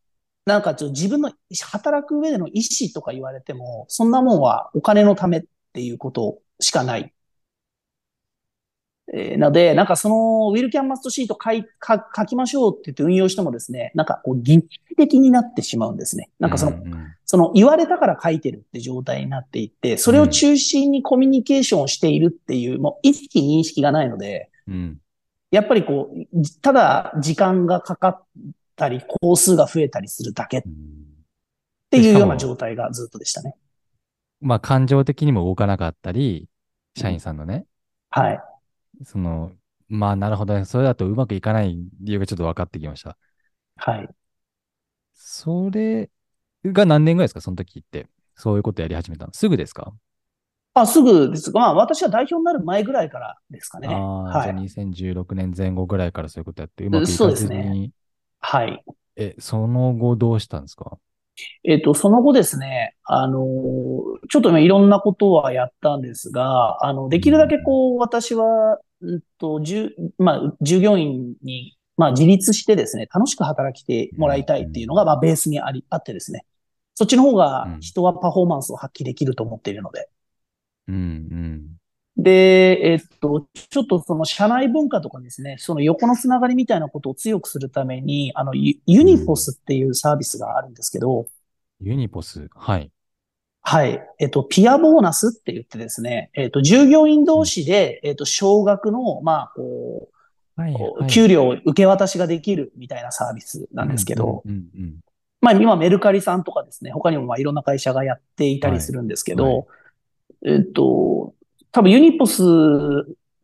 [0.45, 1.33] なんかちょっと自分の
[1.71, 7.15] 働く上での意思とか言われても、そんなもんはお金のためっていうことしかない。
[9.15, 16.31] えーなので、なんかその、ウィルキャンマストシート書いか書きましょうって言って運用してもですね、なんかこう、儀式的になってしまうんですね。
[16.39, 24.99] なんかその、うんうんその言われたから書いてるって状態になっていって、それを中心にコミュニケーションをしているっていう、もう意識認識がないので、うん。
[25.51, 28.25] やっぱりこう、じただ時間がかかっ
[28.77, 30.75] たり、工数が増えたりするだけっうん
[31.91, 33.55] ていうような状態がずっとでしたね。
[34.43, 36.49] まあ、感情的にも動かなかったり、
[36.97, 37.65] 社員さんのね。
[38.11, 38.43] はい。
[39.05, 39.53] その、
[39.89, 40.65] まあなるほどね。
[40.65, 43.17] それだとうまくいかない理由がちょっと分かってきました。
[43.77, 44.15] はい。
[45.15, 46.11] それ
[46.65, 47.41] が何年ぐらいですか？
[47.41, 48.09] その時って。
[48.35, 49.33] そういうことやり始めたの。
[49.33, 49.93] すぐですか？
[50.75, 53.89] あ、すぐですが、まあ私は代表になる前ぐらいからですかね。
[53.89, 54.55] ああ、はじゃあい。
[54.55, 57.93] 2016年前後ぐらいからそういうことやって、うまくいそうかずですねに、
[58.41, 58.85] はい。
[59.17, 60.99] え、その後どうしたんですか？
[61.65, 76.47] えっと、その後ですね、あのーちょっと今いろんなことはやったんですが、あの、できるだけこう、私は、うんと、じゅ、まあ、従業員に、まあ、自立してですね、楽しく働きてもらいたいっていうのが、まあ、ベースにあり、あってですね。
[76.95, 80.09] そっちの方が人はパフォーマンスを発揮できると思っているので。
[80.89, 81.67] うんうん。
[82.17, 91.27] で、えっと、ちょっとその社内文化とかですね、その横のつながりみたいなことを強くするために、あの、ユユニポスっていうサービスがあるんですけど、
[91.81, 92.49] ユニポス？
[92.55, 92.91] はい。
[93.63, 94.03] はい。
[94.19, 100.09] えっと、ピアボーナスって言ってですね、えっと、従業員同士で、えっと、少額の、まあ、こ
[100.57, 100.75] はい。
[100.75, 104.97] う、給料受け渡しができるみたいなサービスなんですけど、うんうんうん
[105.41, 109.65] まあ、今メルカリさんとかですね、他にもまあいろんな会社がやっていたりするんですけど、はいは
[110.45, 111.35] えっと、
[111.73, 112.43] 多分ユニポス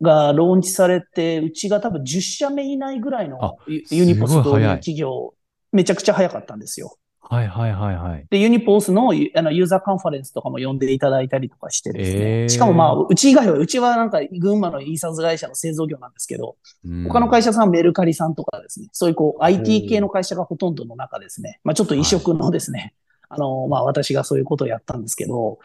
[0.01, 5.33] がローンチされて、うちが多分10社目以内ぐらいあのユユニポス導入すごい早い企業、
[5.73, 6.97] めちゃくちゃ早かったんですよ。
[7.31, 8.25] はいはいはいはい。
[8.31, 12.41] で、ユニポースのユあのユーザーカンファレンスとかも呼んでいただいたりとかしてですね。
[12.41, 12.49] えー。
[12.49, 16.57] しかもまあ、うち以外は、うちはなんか群馬の印刷会社の製造業なんですけど、
[17.07, 22.95] 他の会社さんはメルカリさんとかですね、そういうこう IT 系の会社がほとんどの中ですね、まあちょっと異色のですね、
[23.29, 25.59] あの、まあ私がそういうことをやったんですけど、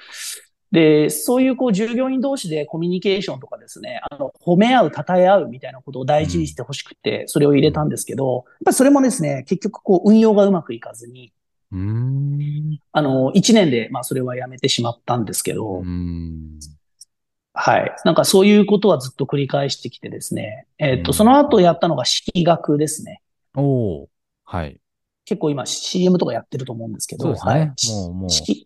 [0.71, 11.33] で、そういうこう従業員同士でコミュニケーションとかですね、あの、褒め合う、称え合うみたいなことを大事にしてほしくて、それを入れたんですけど、やっぱりそれもですね、結局こう運用がうまくいかずに、
[11.75, 12.79] うーん。
[12.93, 15.83] あの、一年で、まあ、それはやめてしまったんですけど。
[17.53, 17.97] はい。
[18.05, 20.67] なんかそういうことはずっと繰り返してきてですね。
[20.79, 23.21] えっと、うんその後やったのが式学ですね。
[23.55, 23.63] お
[24.03, 24.09] お。
[24.45, 24.81] はい。
[25.25, 27.67] 結構今 CM とかやってると思うんですけど、そうですねはい。
[27.67, 28.65] もうもう式、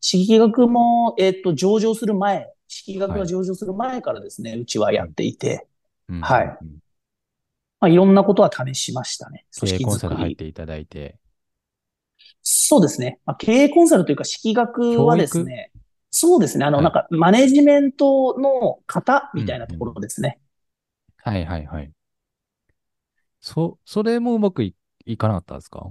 [0.00, 5.66] 式学も、えっと、上場する前、式学がはい上場する前からですね、うちはやっていて、
[6.08, 6.80] うんはいうん
[7.80, 9.46] まあ、いろんなことは試しましたね。
[9.58, 10.36] 組織作コンサル入っり。
[10.36, 11.16] ていただいて。
[12.42, 13.20] そうですね。
[13.26, 15.72] まあ、経営コンサルというか、式学はですね、
[16.10, 16.64] そうですね。
[16.64, 20.40] あの、はいなんか、マネジメントの型みたいなところですね。
[21.22, 21.92] はいはいはい。
[23.40, 24.74] そ、それもうまくい
[25.04, 25.90] いかなかったですか？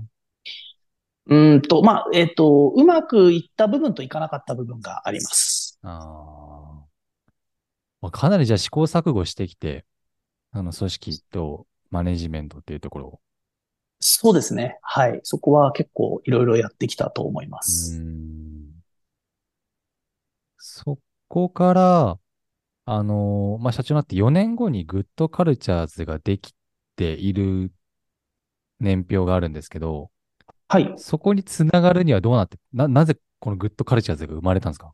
[1.27, 5.79] うーんと、まあ、えっと、うまくいった部分といかなかった部分があります。
[5.83, 6.85] ああ。
[8.01, 9.85] まあかなりじゃあ試行錯誤してきて、
[10.51, 13.19] あの、組織とマネジメントっていうところを。
[13.99, 14.79] そうですね。
[14.81, 15.19] はい。
[15.23, 18.01] そこは結構いろいろやってきたと思いまうす。
[20.57, 22.19] そこから、
[22.85, 26.53] あのーまあ、社長になって4年後にグッドカルチャーズができ
[26.95, 27.71] ている
[28.79, 30.11] 年表があるんですけど、
[30.69, 30.93] はい。
[30.97, 34.93] そこにつながるにはどうなって、な、なぜこのグッドカルチャーズが生まれたんですか？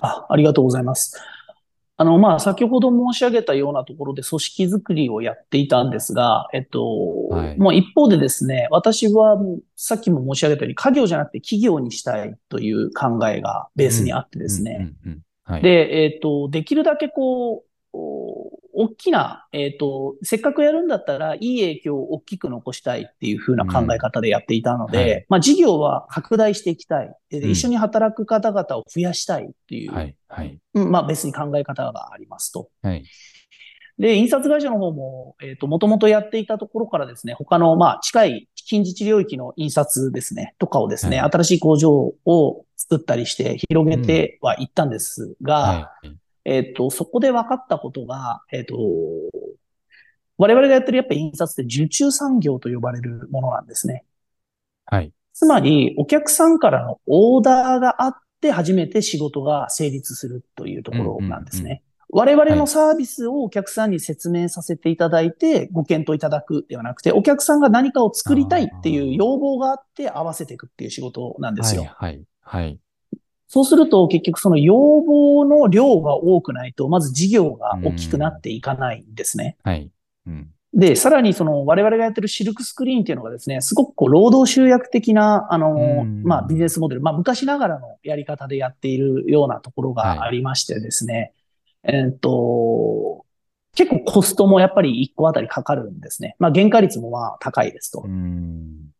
[0.00, 1.20] あ、ありがとうございます。
[2.00, 7.58] あの、まあ、先ほど申し上げたようなところで組織づくりをやっていたんですが、えっと、はい。
[7.58, 9.36] もう一方でですね、私は
[9.74, 14.92] さっきも申し上げたように、家業じゃなくて企業にしたいという考えがベースにあってですね。
[15.60, 18.27] で、えっと、できるだけこう、お
[18.78, 27.12] 大きな、えっと、せっかくやるんだったら、いい影響を大きく残したいっていう風な考え方でやっていたので、うんはいまあ、事業は拡大していきたい。
[27.30, 32.70] でうん一緒に働く方々を増やしたいっていう、はい、はい、うんまあ、別に考え方がありますと。
[32.82, 33.04] はい。
[33.98, 46.08] で、印刷会社の方も、えっと、もともとやっていたところからですね、他の、まあ、近い近日領域の印刷ですね、とかをですね、はい新しい工場を作ったりして広げてはいったんですが、はい。
[46.48, 48.76] えっと、そこで分かったことが、えっと、
[50.38, 54.04] 我々がやってるやっぱり印刷って受注産業と呼ばれるものなんですね。
[54.86, 55.12] はい。
[55.34, 61.62] つまり、お客さんからのオーダーがあって初めて仕事が成立するというところなんですね。
[61.62, 61.80] うんうん
[62.10, 71.82] 我々のサービスをお客さんに説明させていただいてご検討いただくではなくて、お客さんが何かを作りたいっていう要望があって合わせていくっていう仕事なんですよ。
[71.82, 72.78] はい、はい、はい。
[73.48, 79.56] そうすると結局その要望の量が多くないと、まず事業が大きくなっていかないんですね。
[79.64, 79.90] はい。
[80.26, 80.50] うん。
[80.74, 91.32] で、さらにその我々がやってるシルクスクリーンっていうのがですね、すごくこう労働集約的な、あのう、んまあビジネスモデル、まあ昔ながらのやり方でやっているようなところはいがありましてですね、
[91.84, 93.24] えーっと、
[93.74, 96.36] 結構コストもやっぱり1個あたりかかるんですね。
[96.38, 98.08] まあ原価率もまあ高いですとう。
[98.08, 98.90] ん。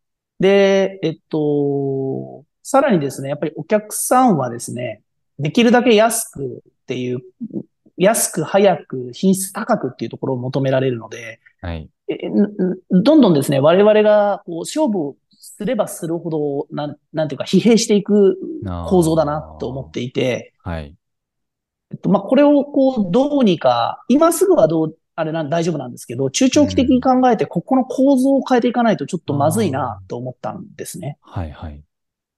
[0.41, 5.01] で、えっと、さらにですね、やっぱりお客さんはですね、
[5.39, 7.21] できるだけ安くっていう
[7.97, 11.89] 安く、早く、品質高くっていうところを求められるので、はい。
[12.91, 18.39] どんどんですね、我々がこう勝負をすればするほど、なん、なんていうか、疲弊していく
[18.87, 20.95] 構造だなと思っていて、はい。
[21.91, 31.17] えっと、まあ、これをこう、どうにか、今すぐはどう、あれなん、大丈夫なんですけど、中長期的に考えて、ここの構造を変えていかないとちょっとまずいなと思ったんですね。
[31.23, 31.51] はい。
[31.51, 31.83] はい。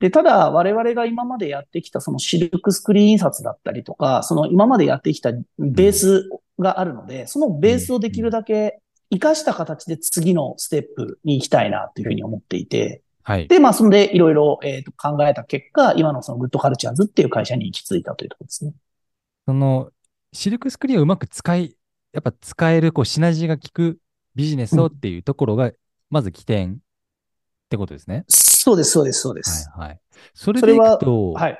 [0.00, 6.28] で、ただ、我々が今までやってきたそのシルクスクリーン印刷だったりとか、その今までやってきたベース
[6.58, 8.80] があるので、そのベースをできるだけ
[9.10, 13.46] 活かした形で次のステップに行きたいなというふうに思っていて、はい。
[13.46, 18.72] で、まあ、そんでいろいろ、えーと考えた結果、今のそのグッドカルチャーズっていう会社に行き着いたというところですね。
[19.46, 19.90] その、
[20.32, 21.76] シルクスクリーンをうまく使い、
[22.12, 23.98] やっぱ使える、こう、シナジーが効く
[24.34, 25.72] ビジネスをっていうところが、
[26.08, 26.76] まず起点っ
[27.68, 28.24] てことですね。
[28.62, 29.70] そうです、そうです、そうです。
[29.78, 29.88] はい。
[29.88, 30.00] はい。
[30.34, 31.58] それでいくと、はい。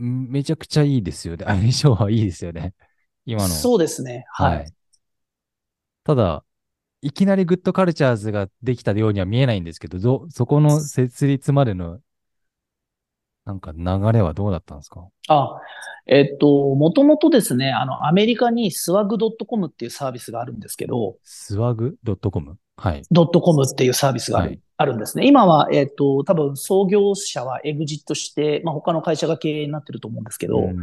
[0.00, 1.44] んめちゃくちゃいいですよね。
[1.46, 2.72] 相性はいいですよね。
[3.26, 3.48] 今の。
[3.50, 4.24] そうですね。
[4.32, 4.58] はい。
[4.58, 4.72] はい。
[6.04, 6.44] ただ、
[7.02, 12.00] いきなりグッドカルチャーズができたようには見えないんですけど、どそこの設立までの、
[13.44, 15.06] なんか流れはどうだったんですか？
[15.28, 15.60] あ、
[16.06, 21.96] えっと、もともとですね、あの、アメリカに Swag .com っていうサービスがあるんですけど、スワグ
[22.30, 22.56] .com?
[22.76, 23.02] はい。
[23.10, 25.26] ドットコムっていうサービスがある,、はいあるんですね。
[25.28, 30.76] 今は、えっと、多分創業者はエグジットして、まあ、他の会社が経営になってると思うんですけど、うん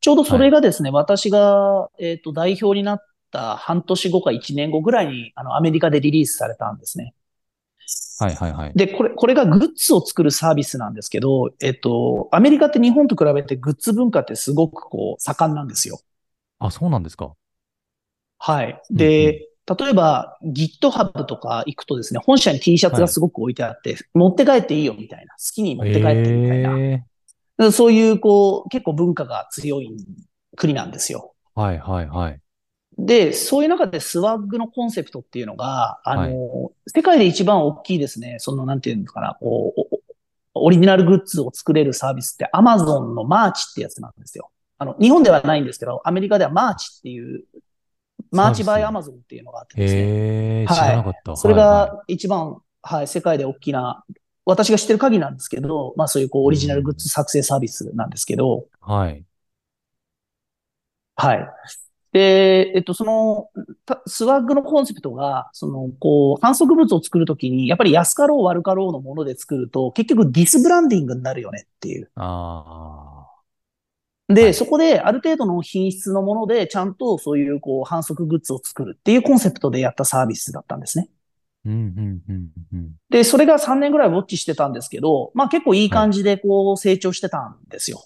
[0.00, 2.98] ちょうどそれがですね、私が、えっと、代表になっ
[3.32, 7.14] た半年後か1年後ぐらいに、あの、アメリカでリリースされたんですね。
[8.18, 8.72] はいはいはい。
[8.74, 16.00] で、これ、これがグッズを作るサービスなんですけど、えっと、アメリカって日本と比べてグッズ文化ってすごくこう、盛んなんですよ。
[16.58, 17.34] あ、そうなんですか。
[18.38, 18.80] はい。
[18.90, 19.48] で、
[19.78, 26.70] 例えば GitHub とか行くとですね、本社に T シャツがすごく置いてあって、持って帰っていいよみたいな、好きに持って帰ってみたいな、
[27.60, 29.90] えそういうこう、結構文化が強い
[30.56, 31.34] 国なんですよ。
[31.56, 32.40] ーはいはいはい。
[32.98, 39.80] で、そういう中でスワッグのコンセプトっていうのが、あの、はい世界で一番大きいですね、その、なんていうのかな、こう、
[40.54, 44.50] おオリジナルグッズを作れるサービスって Amazon のマーチってやつなんですよ。
[44.78, 47.44] あの、日本ではないんですけど、アメリカでは Merch っていう、
[48.32, 50.00] Merch by サービ Amazon っていうのがあってですね。
[50.00, 51.36] へえー、知らなかった。
[51.36, 54.04] それはいはが一番、はい、世界で大きな、
[54.44, 59.24] 私が知ってる限りなんですけど、まあそういうこうオリジナルグッズ作成サービスなんですけど、い、はい。
[61.16, 61.48] はい。
[62.18, 63.48] で、えっと、その、
[63.86, 72.10] た Swag のコンセプトが、その、こう、販促物を作るときに、やっぱり安かろう悪かろうのもので作ると、結局ディスブランディングになるよねっていう。
[72.16, 73.24] あ
[74.28, 81.08] で、はいそこである程度の品質のもので、ちゃんとそういう、こう、反則グッズを作るっていうコンセプトでやったサービスだったんですね。
[83.10, 88.02] で、それが3年ぐらいウォッチしてたんですけど、まあ結構いい感じでこう成長してたんですよ。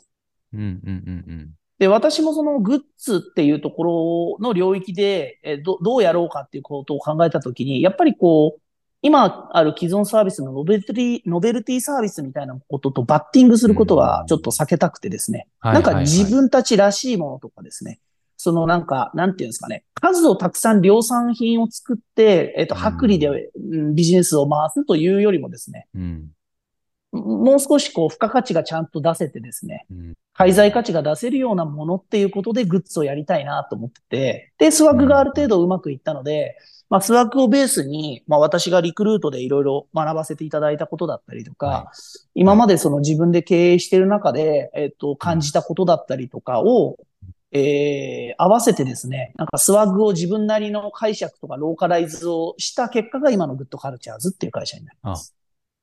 [0.53, 1.51] うんうんうんうん。
[1.83, 8.61] で、私もそのグッズっていうところの領域で、えどどうやろうかっていうことを考えたときに、やっぱりこう、
[9.03, 15.49] 今ある既存サービスのノベルティ、ノベルティサービスみたいなこととバッティングすることはちょっと避けたくてですね。
[15.61, 17.99] なんか自分たちらしいものとかですね。
[18.37, 19.83] そのなんか、なんていうんですかね。
[19.95, 26.31] 数をたくさん量産品を作って、えっと、うん薄利でうんビジネスを回すというよりもですね、うん
[27.13, 30.15] もう少しこう、付加価値がちゃんと出せてですね、うん。
[30.35, 36.57] 介在価値が出せるようなものっていうことでグッズをやりたいなと思ってて、で、スワッグがある程度うまくいったので、
[36.89, 41.93] まあ、 Swag をベースに、まあ、私がリクルートでいろいろ学ばせていただいたことだったりとか、は
[42.35, 46.99] 今までその自分で経営している中で、えっと、感じたことだったりとかを、
[47.51, 55.35] えー、合わせてですね、なんか Swag を自分なりの解釈とかローカライズをした結果が今のグッドカルチャーズっていう会社になります。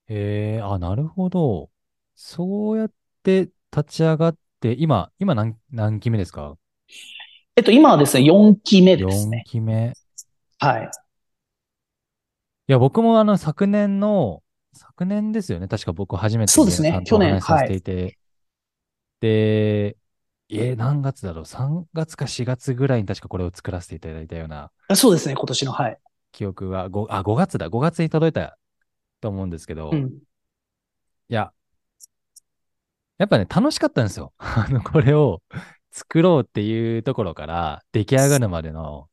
[0.08, 1.70] へえ、あ、なるほど。
[2.16, 2.91] そうやっ
[3.24, 6.57] て立ち上がって、今、今何、何期目ですか？
[7.55, 9.43] えっと、今はですね、4期目です ?4 ね。
[9.45, 9.93] 期目。
[10.59, 10.89] はい。
[12.67, 14.43] いや、僕もあの、昨年の、
[14.74, 15.67] 昨年ですよね。
[15.67, 18.17] 確か僕初めてそうですね去年させていて。
[19.20, 19.97] で、
[20.49, 25.97] えー、何月だろう ?3 月か4月ぐらいに確かこれを作らせていただいたようなそうですね、今年の、はい。
[26.32, 27.70] 記憶は、5、あ、5月だ。
[27.70, 28.57] 5月に届いた
[29.20, 30.11] と思うんですけど、いうん。
[31.28, 31.51] や、
[33.20, 34.34] やっぱね、楽しかったんですよ。
[34.39, 35.43] あの、これを
[35.91, 39.09] 作ろうっていうところから出来上がるまでの、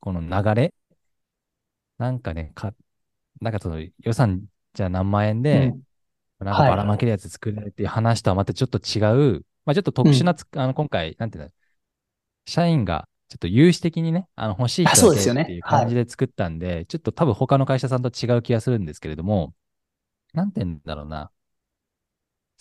[0.00, 0.74] この流れ。
[1.98, 2.74] なんかね、か、
[3.40, 5.82] なんかその予算じゃあ何万円で、うん。
[6.44, 9.00] なんかばらまけるやつ作れるっていう話とはまたちょっと違
[9.36, 11.50] う、まあちょっと特殊なつ、あの、今回、なんていうの、
[12.46, 19.52] 社員がちょっと有志的にね、あの、欲しいあ人っていう感じで作ったんで、ちょっと多分他の会社さんと違う気がするんですけれども、
[20.32, 21.30] なんて言うんだろうな。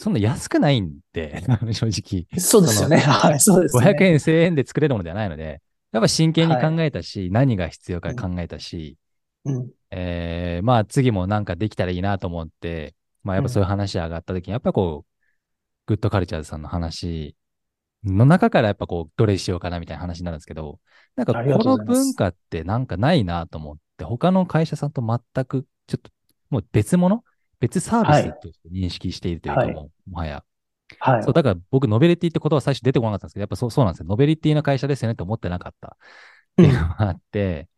[0.01, 1.43] そんな安くないんで、
[1.73, 2.39] 正直。
[2.39, 2.97] そうですよね。
[2.97, 3.83] はい、そうですね。
[3.83, 8.97] 500円、1000円で作れるものではないので、やっぱ真剣に考えたし、はい、何が必要か考えたし、
[9.43, 15.25] うん、えー、まあ次もなんかできたらいいなと思って、まあやっぱそういう話上がった時に、やっぱこう、
[15.85, 17.35] グッドカルチャーズさんの話
[18.05, 20.79] の中からやっぱこう、どれしようかなみたいな話になるんですけど、
[21.17, 26.09] なんかこの文化ってなんかないなと思って、他の会社さんと全くちょっと
[26.49, 27.25] もう別物
[27.59, 30.43] 別サービスとして認識しているというか、もう、もはや。
[30.99, 31.23] はい。
[31.23, 34.07] そう、だから僕、ノベリティって言葉最初出てこなかったんですけど、やっぱそうそうなんですよ。
[34.07, 35.95] ノベリティの会社ですよねって思ってなかったっ
[36.55, 37.69] ていうのがあって、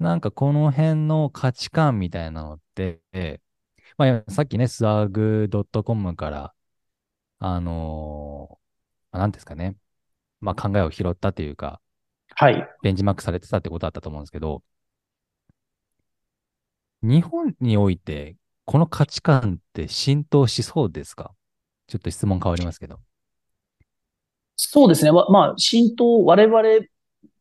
[0.00, 3.00] うん、なんかこの辺の価値観みたいなのって、
[3.98, 5.48] まあ、さっきね、スワグ
[5.84, 6.54] .com から、
[7.38, 9.76] あのー、なんですかね、
[10.40, 11.80] まあ考えを拾ったというか、
[12.34, 12.68] はい。
[12.82, 14.62] ベンチマークされてたってことだったと思うんですけど、
[17.02, 18.36] 日本において、
[18.66, 21.32] この価値観って浸透しそうですか？
[21.86, 22.98] ちょっと質問変わりますけど。
[24.56, 25.12] そうですね。
[25.12, 26.62] まあ、浸透、我々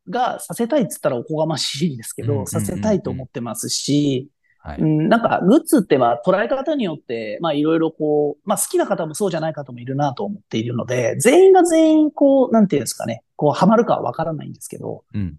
[0.07, 15.37] がさせたいっつったらおこがましいんですけど、させたいと思ってますし、はい、うん、なんか、グッズってまあ捉え方によって、まあいろいろこう、まあ好きな方もそうじゃない方もいるなと思っているので、全員が全員こう、なんていうんですかね、こうハマるかはわからないんですけど、うん。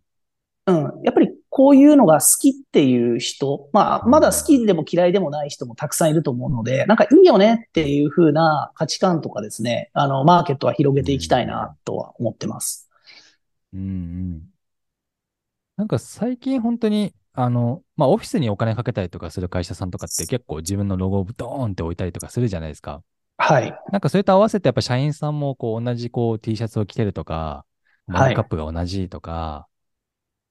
[0.66, 0.76] うん。
[1.04, 12.90] やっぱりこういうのが好きっていう人、まあ、まだ好きでも嫌いでもない人もたくさんいると思うので、なんかいいよねっていう風な価値観とかですね、あの、マーケットは広げていきたいなとは思ってます。
[13.72, 14.42] うん、うん。
[15.78, 23.02] なんか最近本当に、あの、まあ、オフィスにお金かけたりとかする会社さんとかって結構自分のロゴをドーンって置いたりとかするじゃないですか。
[23.38, 23.74] はい。
[23.92, 27.64] なんかそれと合わせてやっぱ社員さんもこう同じこう T シャツを着てるとか、
[28.06, 29.68] マグカップが同じとか、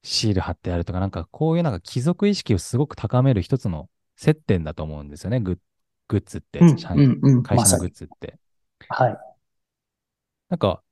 [0.06, 5.58] シール貼ってあるとか、なんかこういうなんか貴族意識をすごく高める一つの接点だと思うんですよね、グッ
[6.08, 8.38] グッズって、うんうんうん、会社のグッズって。
[8.88, 9.18] ま、はい。
[10.50, 10.84] なんか、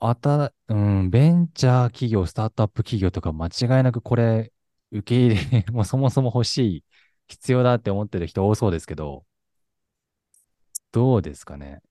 [0.00, 4.52] あた、うん、ベンチャー企業、スタートアップ企業とか間違いなくこれ
[4.90, 6.84] 受け入れ、 もうそもそも欲しい、
[7.28, 9.24] 必要だって思ってる人多そうですけど、
[10.92, 11.82] どうですかね？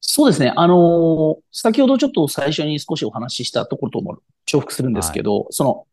[0.00, 0.52] そうですね。
[0.56, 5.86] あのー、先ほどちょっと最初に少しお話ししたところとも重複するんですけど、はい、その、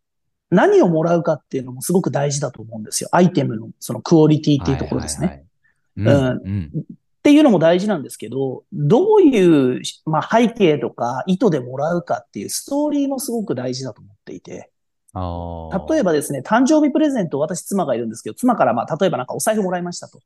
[0.50, 3.10] 何をもらうかっていうのもすごく大事だと思うんですよ。
[3.12, 5.44] アイテムのそのクオリティっていうところですね。
[6.78, 6.84] っ
[7.24, 14.72] ていうのも大事なんですけど、どういう、まあ、背景とか意図でもらうかっていうストーリーもすごく大事だと思っていて。
[15.90, 20.20] 例えばですね、誕生日プレゼント、私妻がいるんですけど、妻からまあ、例えばなんかお財布もらいましたと。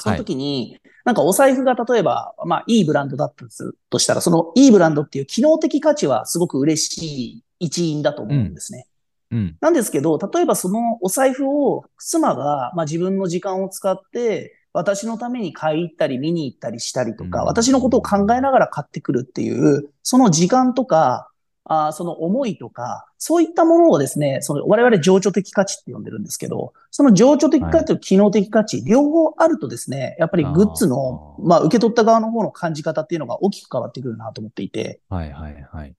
[0.00, 3.44] その時に、はい、なんかお財布が例えば、まあいいブランドだった
[3.90, 8.86] としたら、そのいいブランドっていう機能的価値はすごく嬉しい一因だと思うんですね。
[9.30, 21.30] うん、なんですけど、例えばそのお財布を妻が、まあ、自分の時間を使って私のために買い入ったり見に行ったりしたりとか、私のことを考えながら買ってくるっていう、その時間とか、
[21.68, 35.00] あその思いとか、そういったものをですね、その我々情緒的価値って呼んでるんですけど、その情緒的価値と機能的価値、はい、両方あるとですね、やっぱりグッズの、まあ受け取った側の方の感じ方っていうのが大きく変わってくるなと思っていて。
[35.08, 35.94] はいはいはい。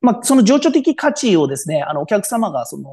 [0.00, 2.90] まあ、その情緒的価値をですね、あの、お客様が、その、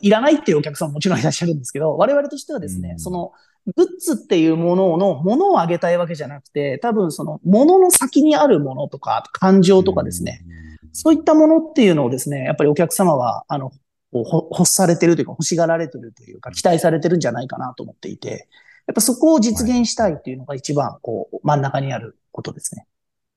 [0.00, 3.32] いらないっていうお客様ももちろんいらっしゃるんですけど、我々としてはですね、うん、その、
[3.74, 13.72] グッズっていうものの、ものをあげたいわけじゃなくて、多分その、ものの先にあるものとか、感情とかですね、うんそういったものっていうのをですね、やっぱりお客様は、あの、
[14.12, 18.48] 欲されてるというか、欲しがられてるというか、期待されてるんじゃないかなと思っていて、
[18.86, 22.86] やっぱそこを実現したいっていうのが一番、こう、真ん中にあることですね。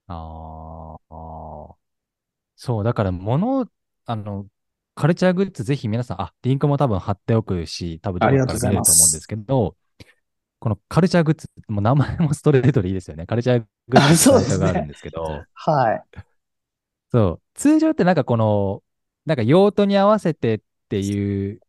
[0.08, 1.76] ああ。
[2.58, 3.68] そう、だから物、
[4.06, 4.46] あの、
[4.96, 8.84] カルチャーグッズぜひ皆さん、あ、リンクも多分貼っておくし、多分どこか見れると思うんで
[9.20, 9.76] すけど、
[10.60, 13.26] このカルチャーグッズ、もう名前もストレートでいいですよね。
[13.28, 16.04] カルチャーグッズのがあるんですけど、ね、はい。
[17.12, 17.42] そう。
[17.54, 18.84] 通常ってなんかこの、
[19.26, 21.62] なんか用途に合わせてっていう、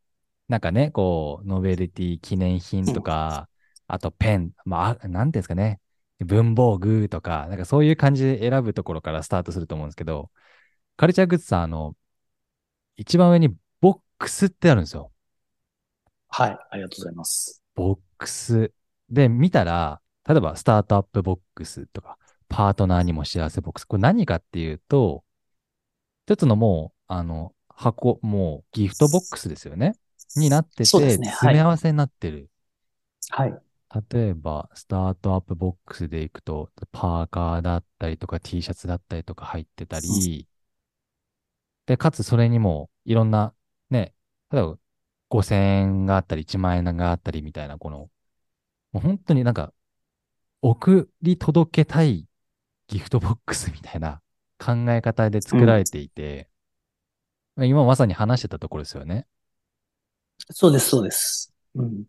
[0.48, 3.48] なんかね、こう、ノベルティ記念品とか、
[3.86, 5.80] あとペン、まあ、なんていうんですかね、
[6.20, 10.30] 文房具とか、なんかそういう感じで選ぶところからスタートすると思うんですけど、
[10.96, 11.96] カルチャーグッズさん、あの、
[12.96, 15.12] 一番上にボックスってあるんですよ。
[16.28, 17.62] はい、ありがとうございます。
[17.74, 18.72] ボックス。
[19.10, 22.18] で、見たら、例えばスタートアップボックスとか、
[22.48, 23.84] パートナーにも幸せボックス。
[23.84, 25.24] これ何かっていうと、
[26.26, 29.94] 一つのもう、あの、箱、もうギフトボックスですよね。
[30.34, 32.50] になってて、詰め合わせになってる。
[33.30, 33.54] はい。
[34.10, 40.46] 例えば、スタートアップボックスでいくと、パーカーだったりとか T シャツだったりとか入ってたり、うん、
[41.86, 43.54] で、かつそれにもいろんな、
[43.90, 44.12] ね、
[44.50, 44.78] 例えば
[45.30, 48.10] 5000円があったり1万円があったりみたいな、この、
[48.90, 49.72] もう本当になんか、
[50.60, 52.26] 送り届けたい
[52.88, 54.20] ギフトボックスみたいな
[54.58, 56.48] 考え方で作られていて、
[57.56, 59.26] 今まさに話してたところですよね。
[60.50, 61.52] そうです、そうです。
[61.74, 62.04] うん。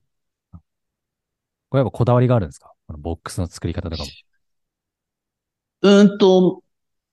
[1.70, 2.74] これやっぱこだわりがあるんですか？
[2.88, 4.10] このボックスの作り方とかも。
[5.82, 6.64] うーんと、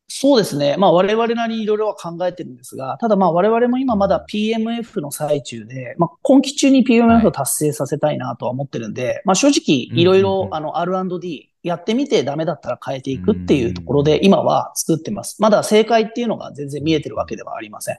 [0.07, 0.76] そうですね。
[0.76, 15.41] まあ我々なりにいろいろは考えてるんですが、ただまあ我々も今まだ PMF の最中で、まあ今期中にはい PMF を達成させたいなとは思ってるんで、まあ正直いろいうんうんうんろあの R&D やってみてダメだったら変えていくっていうところで今は作ってます。
[15.41, 17.99] まだ正解っていうのが全然見えてるわけではありません。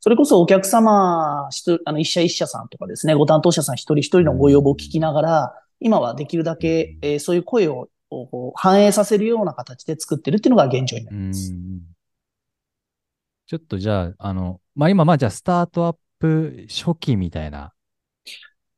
[0.00, 7.88] それこそお客様、あの一社一社さんとかですね、ご担当者さん一人一人のご要望を聞きながら、今はできるだけ、えーそういう声を
[8.54, 11.52] 反映させるような形で作ってるっていうのが現状になります。
[11.52, 11.80] ん。
[13.46, 17.72] ちょっとじゃあ、あの、まあ、今まあじゃあスタートアップ初期みたいな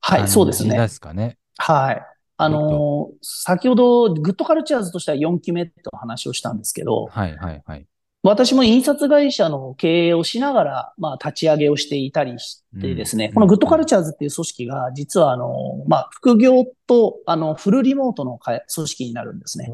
[0.01, 0.77] はい、そうですね。
[0.77, 1.37] ですかね。
[1.57, 2.03] はい。
[2.41, 7.85] あのー先ほど、グッドカルチャーズとしては4期目と話をしたんですけど、はいはいはい。
[8.23, 19.69] 私も印刷会社の経営をしながら、まあ、立ち上げをしていたりしてですね、うんこのグッドカルチャーズっていう組織が、実は、あの、まあ、副業と、あの、フルリモートの会組織になるんですね。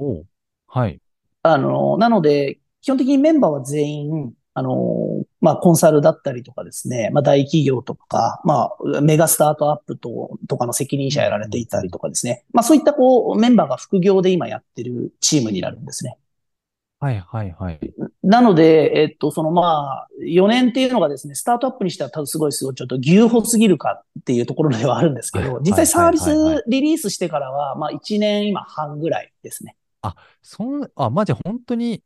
[0.67, 0.99] はい。
[1.43, 16.17] あの、なので、基本的にメンバーは全員、あの、まあ、コンサルだったりとかですね、まあ、大企業とか、まあ、メガスタートアップと、とかの責任者やられていたりとかですね、まあ、そういったこう、メンバーが副業で今やってるチームになるんですね。
[17.01, 17.79] はいはいはい。
[18.23, 29.75] なので、えっと、そのまあ、4年っていうのがですね、スタートアップにしては多分すごいすごいちょっと牛歩すぎるかっていうところではあるんですけど、はい実際サービスリリースしてからは、まあ1年今半ぐらいですね。
[30.41, 32.01] そん、あ、まあ、じ本当に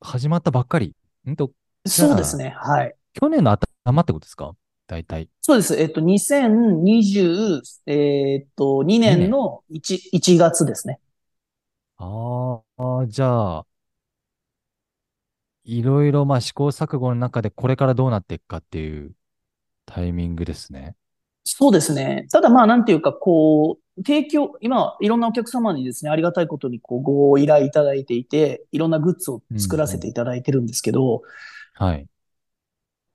[0.00, 0.94] 始まったばっかり。
[1.28, 1.50] んと、
[1.86, 2.54] そうですね。
[2.58, 2.94] はい。
[3.14, 4.54] 去年の頭ってことですか？
[4.86, 5.28] 大体。
[5.40, 5.76] そうです。
[5.76, 11.00] えっと、2020、えっと、2年の 1, 1月ですね。
[11.98, 13.66] ああ、じゃあ、
[15.64, 19.14] いろいろまあ試行錯誤の中でこれからどうなっていくかっていう
[19.86, 20.96] タイミングですね。
[21.44, 22.26] そうですね。
[22.30, 31.22] ただまあ、なんていうか、こう、提供、今、いろんなお客様にですね、ありがたいことにこうご依頼いただいていて、いろんなグッズを作らせていただいてるんですけど、
[31.74, 32.06] はい。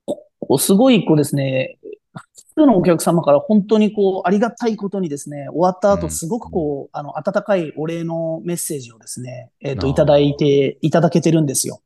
[0.06, 1.78] こうすごい、こうですね、
[2.14, 11.82] 普通のお客様から本当にこう、ありがたいことにですね、終わった後、うんすごくこう、あの、温かいお礼のメッセージをですね、えっーいただいて、いただけてるんですよ。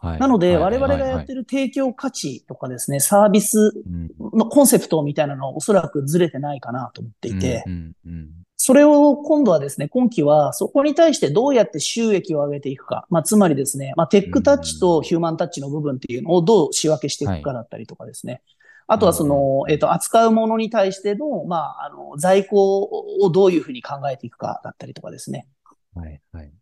[0.00, 0.18] はい。
[0.18, 8.30] なので、はい我々がやってる提供価値とかですね、サービスうんのコンセプトみたいなのはおそらくずれてないかなと思っていて、うんうんうん
[8.62, 13.06] それを今度はですね、今期はそこに対してどうやって収益を上げていくか。
[13.08, 18.42] まあ、つまりですね、まあ、テックタッチとヒューマンタッチの部分っていうのをどう仕分けしていくかだったりとかですね。
[18.86, 25.48] あとはその、えっと、扱うものに対しての、まあ、あの、在庫をどういうふうに考えていくかだったりとかですね。
[25.94, 26.52] はいはい。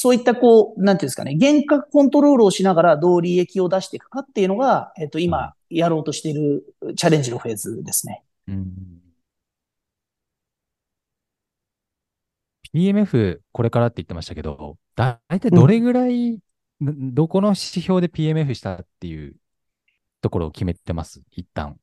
[0.00, 6.62] そういったこう、なんていうんですかね、厳格コントロールをしながらどう利益を出していくかっていうのが、えっと、今やろうとしている
[6.94, 8.22] チャレンジのフェーズですね。
[8.46, 8.72] うん。
[12.72, 16.38] PMF これからって言ってましたけど、だいたいどれぐらい、
[16.80, 16.92] ど
[17.24, 19.34] どこの指標で PMF したっていう
[20.20, 21.22] ところを決めてます？
[21.32, 21.76] 一旦。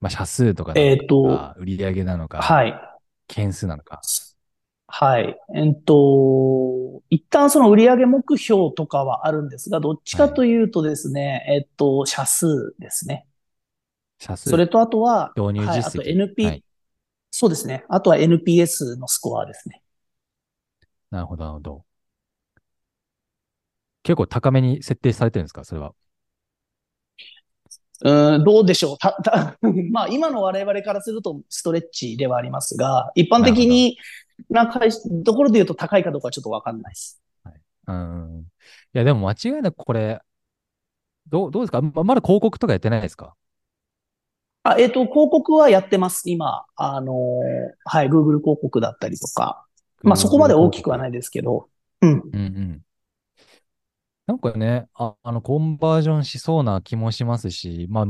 [0.00, 2.72] まあ、社数とかえっとか、売上なのか、はい。
[3.26, 4.00] 件数なのか。
[4.94, 5.38] はい。
[5.54, 13.26] えっと、一旦その売上目標とかはあるんですが、どっちかというとですね、えっと、社数ですね。
[14.18, 14.50] 社数。
[14.50, 16.10] それとあとは、導入はい、あと実績。
[16.10, 16.64] NP、はい
[17.34, 17.86] そうですね。
[17.88, 19.82] あとは NPS のスコアですね。
[21.10, 21.84] なるほど、なるほど。
[24.02, 25.64] 結構高めに設定されてるんですか？
[25.64, 25.94] それは。
[28.04, 28.98] うーん、どうでしょう。
[28.98, 29.56] た、た、
[29.90, 33.96] まあ、今の我々からするとストレッチではありますが、一般的に
[34.50, 37.22] な会社ところで言うと高いかどうかはちょっとわかんないです。
[37.88, 38.44] うん。
[38.94, 40.20] いや、でも間違いなくこれ、
[41.28, 41.82] どう、どうですか？
[41.82, 43.34] ままだ広告とかやってないですか？
[44.62, 46.30] あ、えっと、広告はやってます。
[46.30, 47.16] 今、あのー
[47.84, 49.66] はい、Google 広告だったりとか。
[50.02, 51.68] まあ、そこまで大きくはないですけど。
[52.00, 52.10] うん。
[52.10, 52.82] うんうん。
[54.26, 58.06] なんかね、あ、あの、コンバージョンしそうな気もしますし、まあ、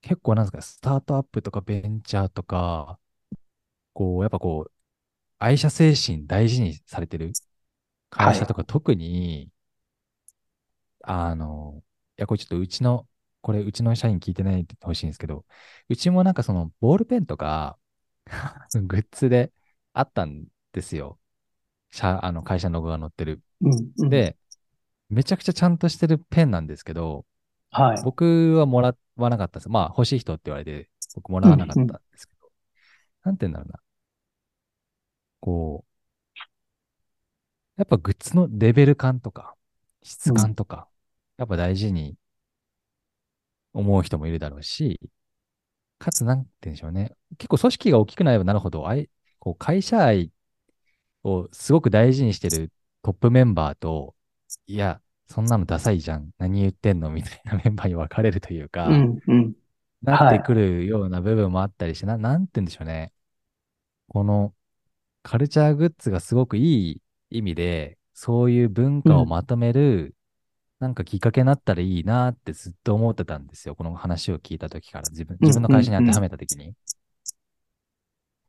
[0.00, 2.98] 結構なんですか、スタートアップとかベンチャーとか、
[3.92, 4.72] こう、やっぱこう、
[5.42, 7.32] 愛社精神大事にされてる？
[8.10, 9.48] 会社とか特に、
[11.02, 11.82] あの、
[12.16, 13.08] いや、これちょっとうちの、
[13.40, 15.44] これうちの社員聞いてないってほしいんですけど、
[15.88, 17.76] うちもなんかその、ボールペンとか、
[18.86, 19.52] グッズで
[19.94, 21.18] あったんですよ。
[21.90, 23.42] 社、あの、会社のロゴが載ってる。
[23.62, 23.92] うん。
[23.98, 24.36] うん、で、
[25.08, 27.26] めちゃくちゃちゃんとしてるペンなんですけど、
[27.72, 28.02] はい。
[28.04, 29.68] 僕はもらわなかったです。
[29.68, 32.48] まあ、欲しい人って言われて、僕もらわなかったんですけど、
[33.24, 33.80] なんて言うんだろうな。
[35.42, 35.92] こう、
[37.76, 39.56] やっぱグッズのレベル感とか、
[40.02, 40.88] 質感とか、
[41.36, 42.14] やっぱ大事に
[43.72, 45.00] 思う人もいるだろうし、
[45.98, 47.12] かつ、なんて言うんでしょうね。
[47.38, 50.30] 結構組織が大きくなればなるほど、あいこう会社愛
[51.24, 52.70] をすごく大事にしてる
[53.02, 54.14] トップメンバーと、
[54.66, 56.30] いや、そんなのダサいじゃん。
[56.38, 57.10] 何言ってんの？
[57.10, 59.54] みたいな メンバーに分かれるというか、うん、うん。
[60.02, 63.12] なってくるような部分もあったりして、な、なんて言うんでしょうね。
[64.08, 64.54] この
[65.22, 70.14] カルチャーグッズがすごくいい意味で、そういう文化をまとめる、
[70.80, 73.74] なんかきっかけになったらいいなってずっと思ってたんですよ。
[73.76, 76.74] この話を聞いた時から、自分、自分の会社に当てはめた時に。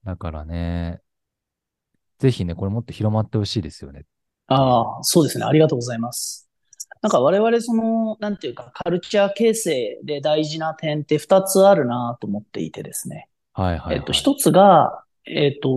[0.04, 1.00] だからね、
[2.20, 4.06] ぜひね、これもっと広まってほしいですよね。
[4.48, 5.46] ああ、そうですね。
[5.46, 6.50] ありがとうございます。
[7.02, 13.30] なんか我々その、なんていうか、カルチャー形成で大事な点って二つあるなと思っていてですね。
[13.54, 13.96] はいはい、はい。
[13.98, 15.70] えっと、一つが、えっと、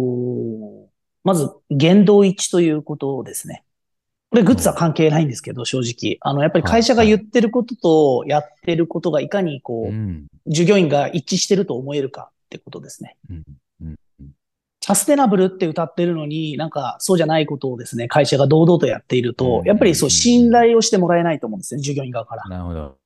[1.25, 3.65] まず、言動一致ということですね。
[4.31, 6.19] これグッズは関係ないんですけど、正直。
[6.21, 13.17] あの、やっぱり会社が言ってることとやってることがいかにこう、うん、従業員が一致してると思えるかってことですね。
[13.31, 13.43] うん、
[13.83, 13.97] うん。
[14.81, 22.45] サステナブルって歌ってるのに、なんかそうじゃないことをですね、会社が堂々とやっていると、やっぱりそう信頼をしてもらえないと思うんですね、従業員側から。
[22.49, 22.97] なるほど。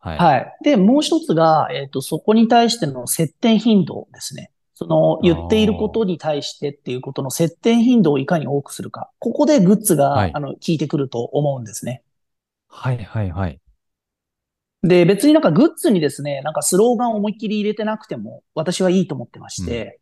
[0.00, 0.18] はい。
[0.18, 0.56] はい。
[0.64, 4.50] で、もう一つが、えっ、と、そこに対しての接点頻度ですね。
[4.80, 9.10] その言っていることに対してっていうことの接点頻度をいかに多くするか。
[9.18, 12.02] ここでグッズが、はいあの、効いてくると思うんですね。
[12.66, 13.60] はいはいはい。
[14.82, 20.00] で、別になんかグッズにですね、なんかスローガンを思いっきり入れてなくても、私はいいと思ってまして、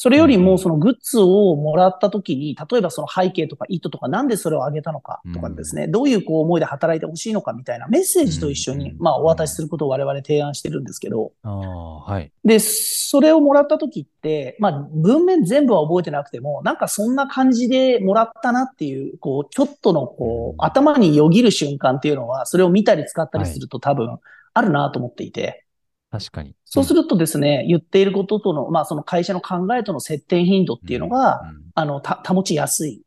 [0.00, 12.30] それよりもそのグッズをもらった時に、例えばその背景とか意図とかなんでそれをあげたのかとかですね、どういうこう思いで働いてほしいのかみたいなメッセージと一緒に、まあお渡しすることを我々提案してるんですけど、はい。
[12.44, 24.20] で、それをもらった時って、まあ文面全部は覚えてなくても、なんかそんな感じでもらったなっていう、こう、ちょっとのこう、頭によぎる瞬間っていうのは、それを見たり使ったりすると多分
[24.54, 25.64] あるなと思っていて、
[26.10, 26.54] 確かに。
[26.64, 33.02] そうするとですね、言っていることとの、まあその会社の考えとの接点頻度っていうのが、うんうんあの、た、保ちやすい。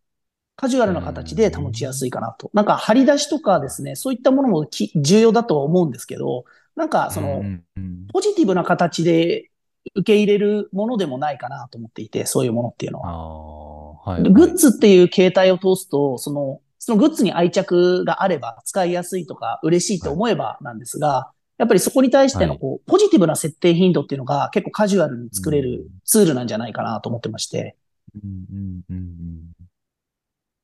[0.56, 2.52] カジュアルな形で保ちやすいかなと。
[2.54, 6.46] なんか、張り出しとかですね、そういったものもき重要だとは思うんですけど、
[6.76, 9.50] なんか、その、うんうんポジティブな形で
[9.96, 13.98] 受け入れるものでもないかなと思っていて、そういうものっていうのあは。
[14.06, 14.24] あ、はい。
[14.24, 21.32] でグッズっていう形態を通すと、その、そのグッズに愛着があれば、使いやすいとか、嬉しいと思えばなんですが、
[21.62, 27.76] やっぱりそこに対してのこう、ポジティブな設定頻度っていうのが結構カジュアルに作れるツールなんじゃないかなと思ってまして、
[28.16, 29.52] うんうんうんうん。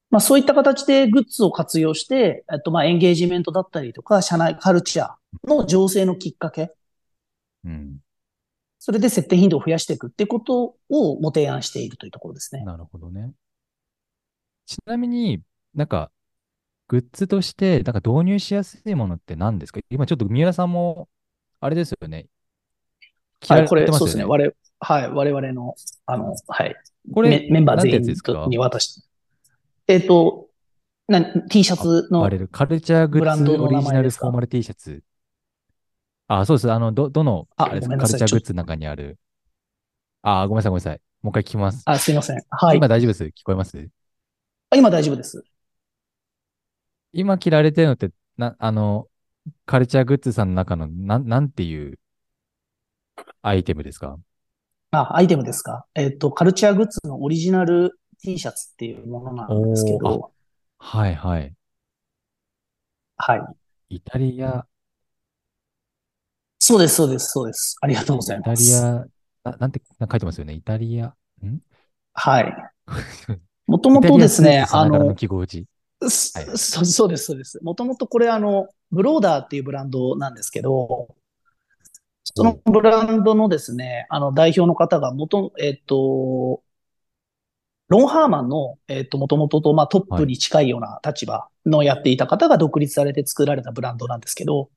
[0.10, 6.74] まあそういった形でグッズを活用して、えっとまあエンゲージメントだったりとか、社内カルチャーの醸成のきっかけ、
[7.64, 7.98] うん。
[8.80, 12.64] それで設定頻度を増やしていくってことをご提案しているというところですね。
[12.64, 13.34] なるほどね。
[14.66, 15.44] ちなみに
[15.76, 16.10] なんか、
[16.88, 19.82] グッズとして、なんか導入しやすいものって何ですか？
[19.90, 21.10] 今ちょっと三浦さんも、
[21.60, 22.28] あれですよね。
[23.48, 24.24] はい、これ、そうですね。
[24.24, 25.76] 我々、はい、我々の、
[26.06, 26.76] あの、はい、
[27.14, 29.08] これ、メメンバー全員に渡して。
[29.88, 30.48] えっ、と、
[31.08, 35.04] な T シャツのあれる、カルチャーグブランッズオリジナルフォーマル T シャツ。
[36.28, 36.72] あ、そうです。
[36.72, 39.18] あの、ど、どの、ああれですごめんなさいカルチャーグッズの中にある。
[40.22, 41.02] あ、ごめんなさい、ごめんなさい。
[41.22, 41.84] もう一回聞きます。
[41.86, 42.42] あ、すいません。
[42.50, 42.88] はい今。
[42.88, 43.24] 大丈夫です？
[43.24, 43.90] 聞こえます？
[44.70, 45.44] あ今大丈夫です。
[47.14, 49.08] 今着られてるのって、な、あの、
[49.66, 52.00] カルチャーグッズさんの中の、なん、なんていう
[53.42, 54.18] アイテムですか？
[54.92, 55.86] あ、アイテムですか？
[55.96, 60.32] えっ、と、カルチャーグッズのオリジナル T シャツっていうものなんですけおど、
[60.80, 61.54] はいはい。
[63.18, 63.96] はい。
[63.96, 64.66] イタリア、
[66.60, 67.78] そうです、そうです、そうです。
[67.82, 68.64] ありがとうございイタます。
[68.64, 68.82] リア、
[69.44, 70.54] ななんて書いてますよね？
[70.54, 71.62] イタリア、ん？
[72.14, 72.54] はい。
[73.68, 75.66] もともとですね、あのの、記号字。
[76.10, 77.64] すはいそ そうです、そうです。
[77.64, 81.16] もともとこれあの、ブローダーっていうブランドなんですけど、
[82.24, 86.62] そのブランドのですね、あの代表の方が元、えっと、
[87.88, 94.70] ロンハーマンの、えっと、もともとと、まあ、トップに近いような立場のやっていた方が独立されて作られたブランドなんですけど、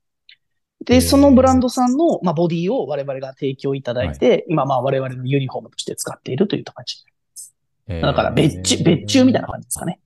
[0.85, 7.05] で、そのブランドさんの、まあ、ボディを我々が提供いただいて、今、まあ、我々のユニフォームとして使っているという形。
[7.87, 9.99] えーだから、別注、別注みたいな感じですかね。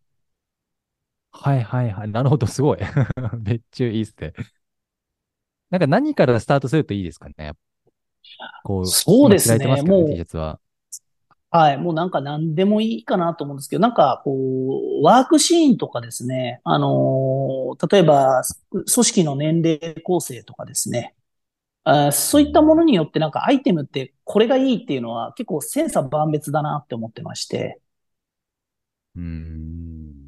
[1.37, 2.09] はいはいはい。
[2.11, 2.79] なるほど、すごい。
[3.39, 4.33] 別注いいっすね。
[5.69, 7.53] なんか何からスタートするといいですかね？
[8.63, 10.59] こう、そうですねすからもう T シャツは。
[11.51, 11.77] はい。
[11.77, 14.33] もうなんか何でもいいかなと思うんですけど、なんかこ
[15.01, 21.15] う、ワークシーンとかですね、あのー例えば、組織の年齢構成とかですね、
[21.85, 27.81] あーそういったものによってなんかアイテムってこれがいいっていうのは結構千差万別だなって思ってまして、
[29.15, 30.24] うん。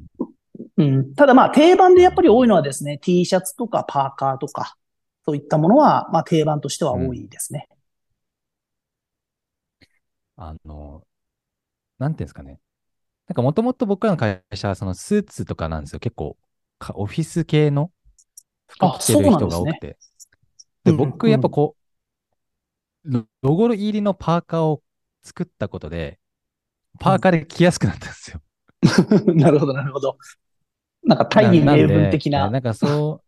[0.76, 4.76] うん、ただまあ定番でやっぱり多いのはですね、T シャツとかパーカーとか、
[5.24, 7.68] そういったものはまあ定番としては多いですね。
[10.36, 11.02] あの、
[11.98, 12.60] なんていうんですかね。
[13.26, 16.00] なんかもともと僕らの会社はそのスーツとかなんですよ。
[16.00, 16.36] 結構
[16.78, 17.90] かオフィス系の
[18.66, 19.98] 服あ着てる人が多くて。
[20.84, 21.76] でうんうん僕やっぱこ
[23.04, 24.82] う、ロロゴ入りのパーカーを
[25.22, 26.18] 作ったことで、
[27.00, 28.40] パーカーで着やすくなったんですよ。
[29.34, 30.16] なるほど、なるほど。
[31.08, 32.50] なんか大義名分的な。
[32.50, 33.22] なんかそ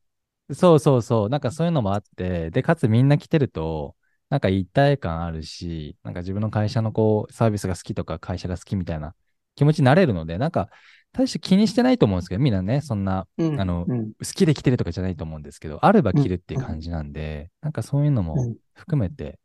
[0.49, 3.97] う、そうそうそう、なんかそういうのもあって、で、かつみんな着てると、
[4.29, 9.15] なんか一体感あるし、なんか自分の会社のこう、サービスが好きとか会社が好きみたいな
[9.55, 10.69] 気持ちになれるので、なんか、
[11.13, 14.13] 大して気にしてないと思うんですけど、みんなね、そんなうんあのうん。
[14.23, 18.57] 好きで着てるとかじゃないと思うんですけど、あれば着るっていう感じなんで、なんかそういうのもうん。
[18.75, 19.39] 含めて、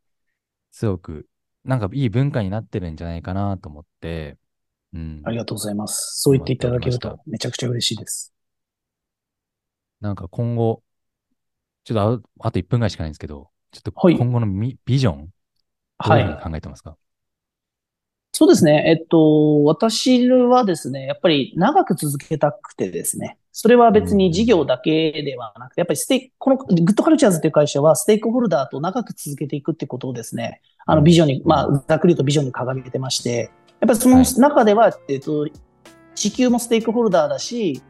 [0.72, 1.26] すごく、
[1.64, 4.38] なんかいい文化になってるんじゃないかなと思って、
[4.94, 5.22] うん。
[5.24, 6.20] ありがとうございます。
[6.20, 8.32] そう言っていただけるとめちゃくちゃ嬉しいです。
[10.00, 10.82] なんか今後、
[11.84, 15.24] ちょっとああと1分ぐらいしかないんですけど、ちょっとはい今後のみビジョン、ど
[16.06, 16.50] うはいいうふうに。
[16.50, 16.96] 考えてますか、
[18.32, 18.84] そうですね。
[18.86, 33.50] えっと、私はですね、やっぱり長く続けたくてですね、それは別に事業だけではなくて、やっぱりステこのグッドカルチャーズという会社はステークホルダーと長く続けていくってことをですね、あのビジョンに、まあ、ざっくりとビジョンに掲げてまして、
[33.80, 35.46] やっぱりその中では、えっと、
[36.14, 37.82] 地球もステークホルダーだし、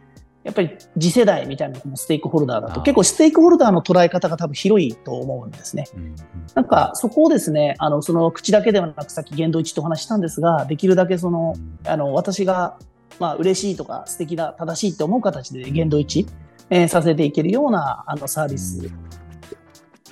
[0.46, 5.86] やっぱり次世代みたいなのもステークホルダーだと、結構ステークホルダーの捉え方が多分広いと思うんですね。
[5.96, 6.16] うんうん。
[6.54, 11.90] なんか、そこをですね、あの、その口だけではなく、さっき言動一致お話ししたんですが、できるだけその、うん。
[11.90, 12.78] あの、私が、
[13.18, 16.28] まあ、嬉しいとか、素敵だ、正しいって思う形で言動一致、
[16.70, 18.88] えーさせていけるような、あの、サービス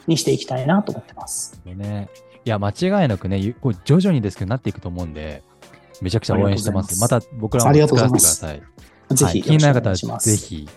[0.09, 1.61] にしていきたいなと思ってます。
[1.65, 2.09] うんね、
[2.45, 5.45] いや、間違いなくね、ゆこう徐々にですけどなっていくと思うんで、
[6.05, 7.01] めちゃくちゃ応援してます。
[7.01, 8.61] まありがた僕らもありがと作うございらせてください。
[8.61, 10.69] ますぜひ、はい、気になる方はぜひ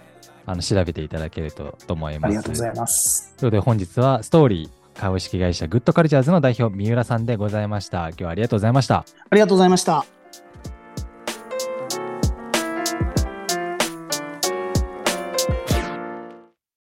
[0.46, 2.30] あの調べていただけるとと思います。
[2.30, 3.36] ありがとうございます。
[3.38, 8.08] ということで本日はストーリー株式会社グッドカルチャーズの代表三浦さんでございました。
[8.10, 9.06] 今日はありがとうございました。
[9.30, 10.17] ありがとうございました。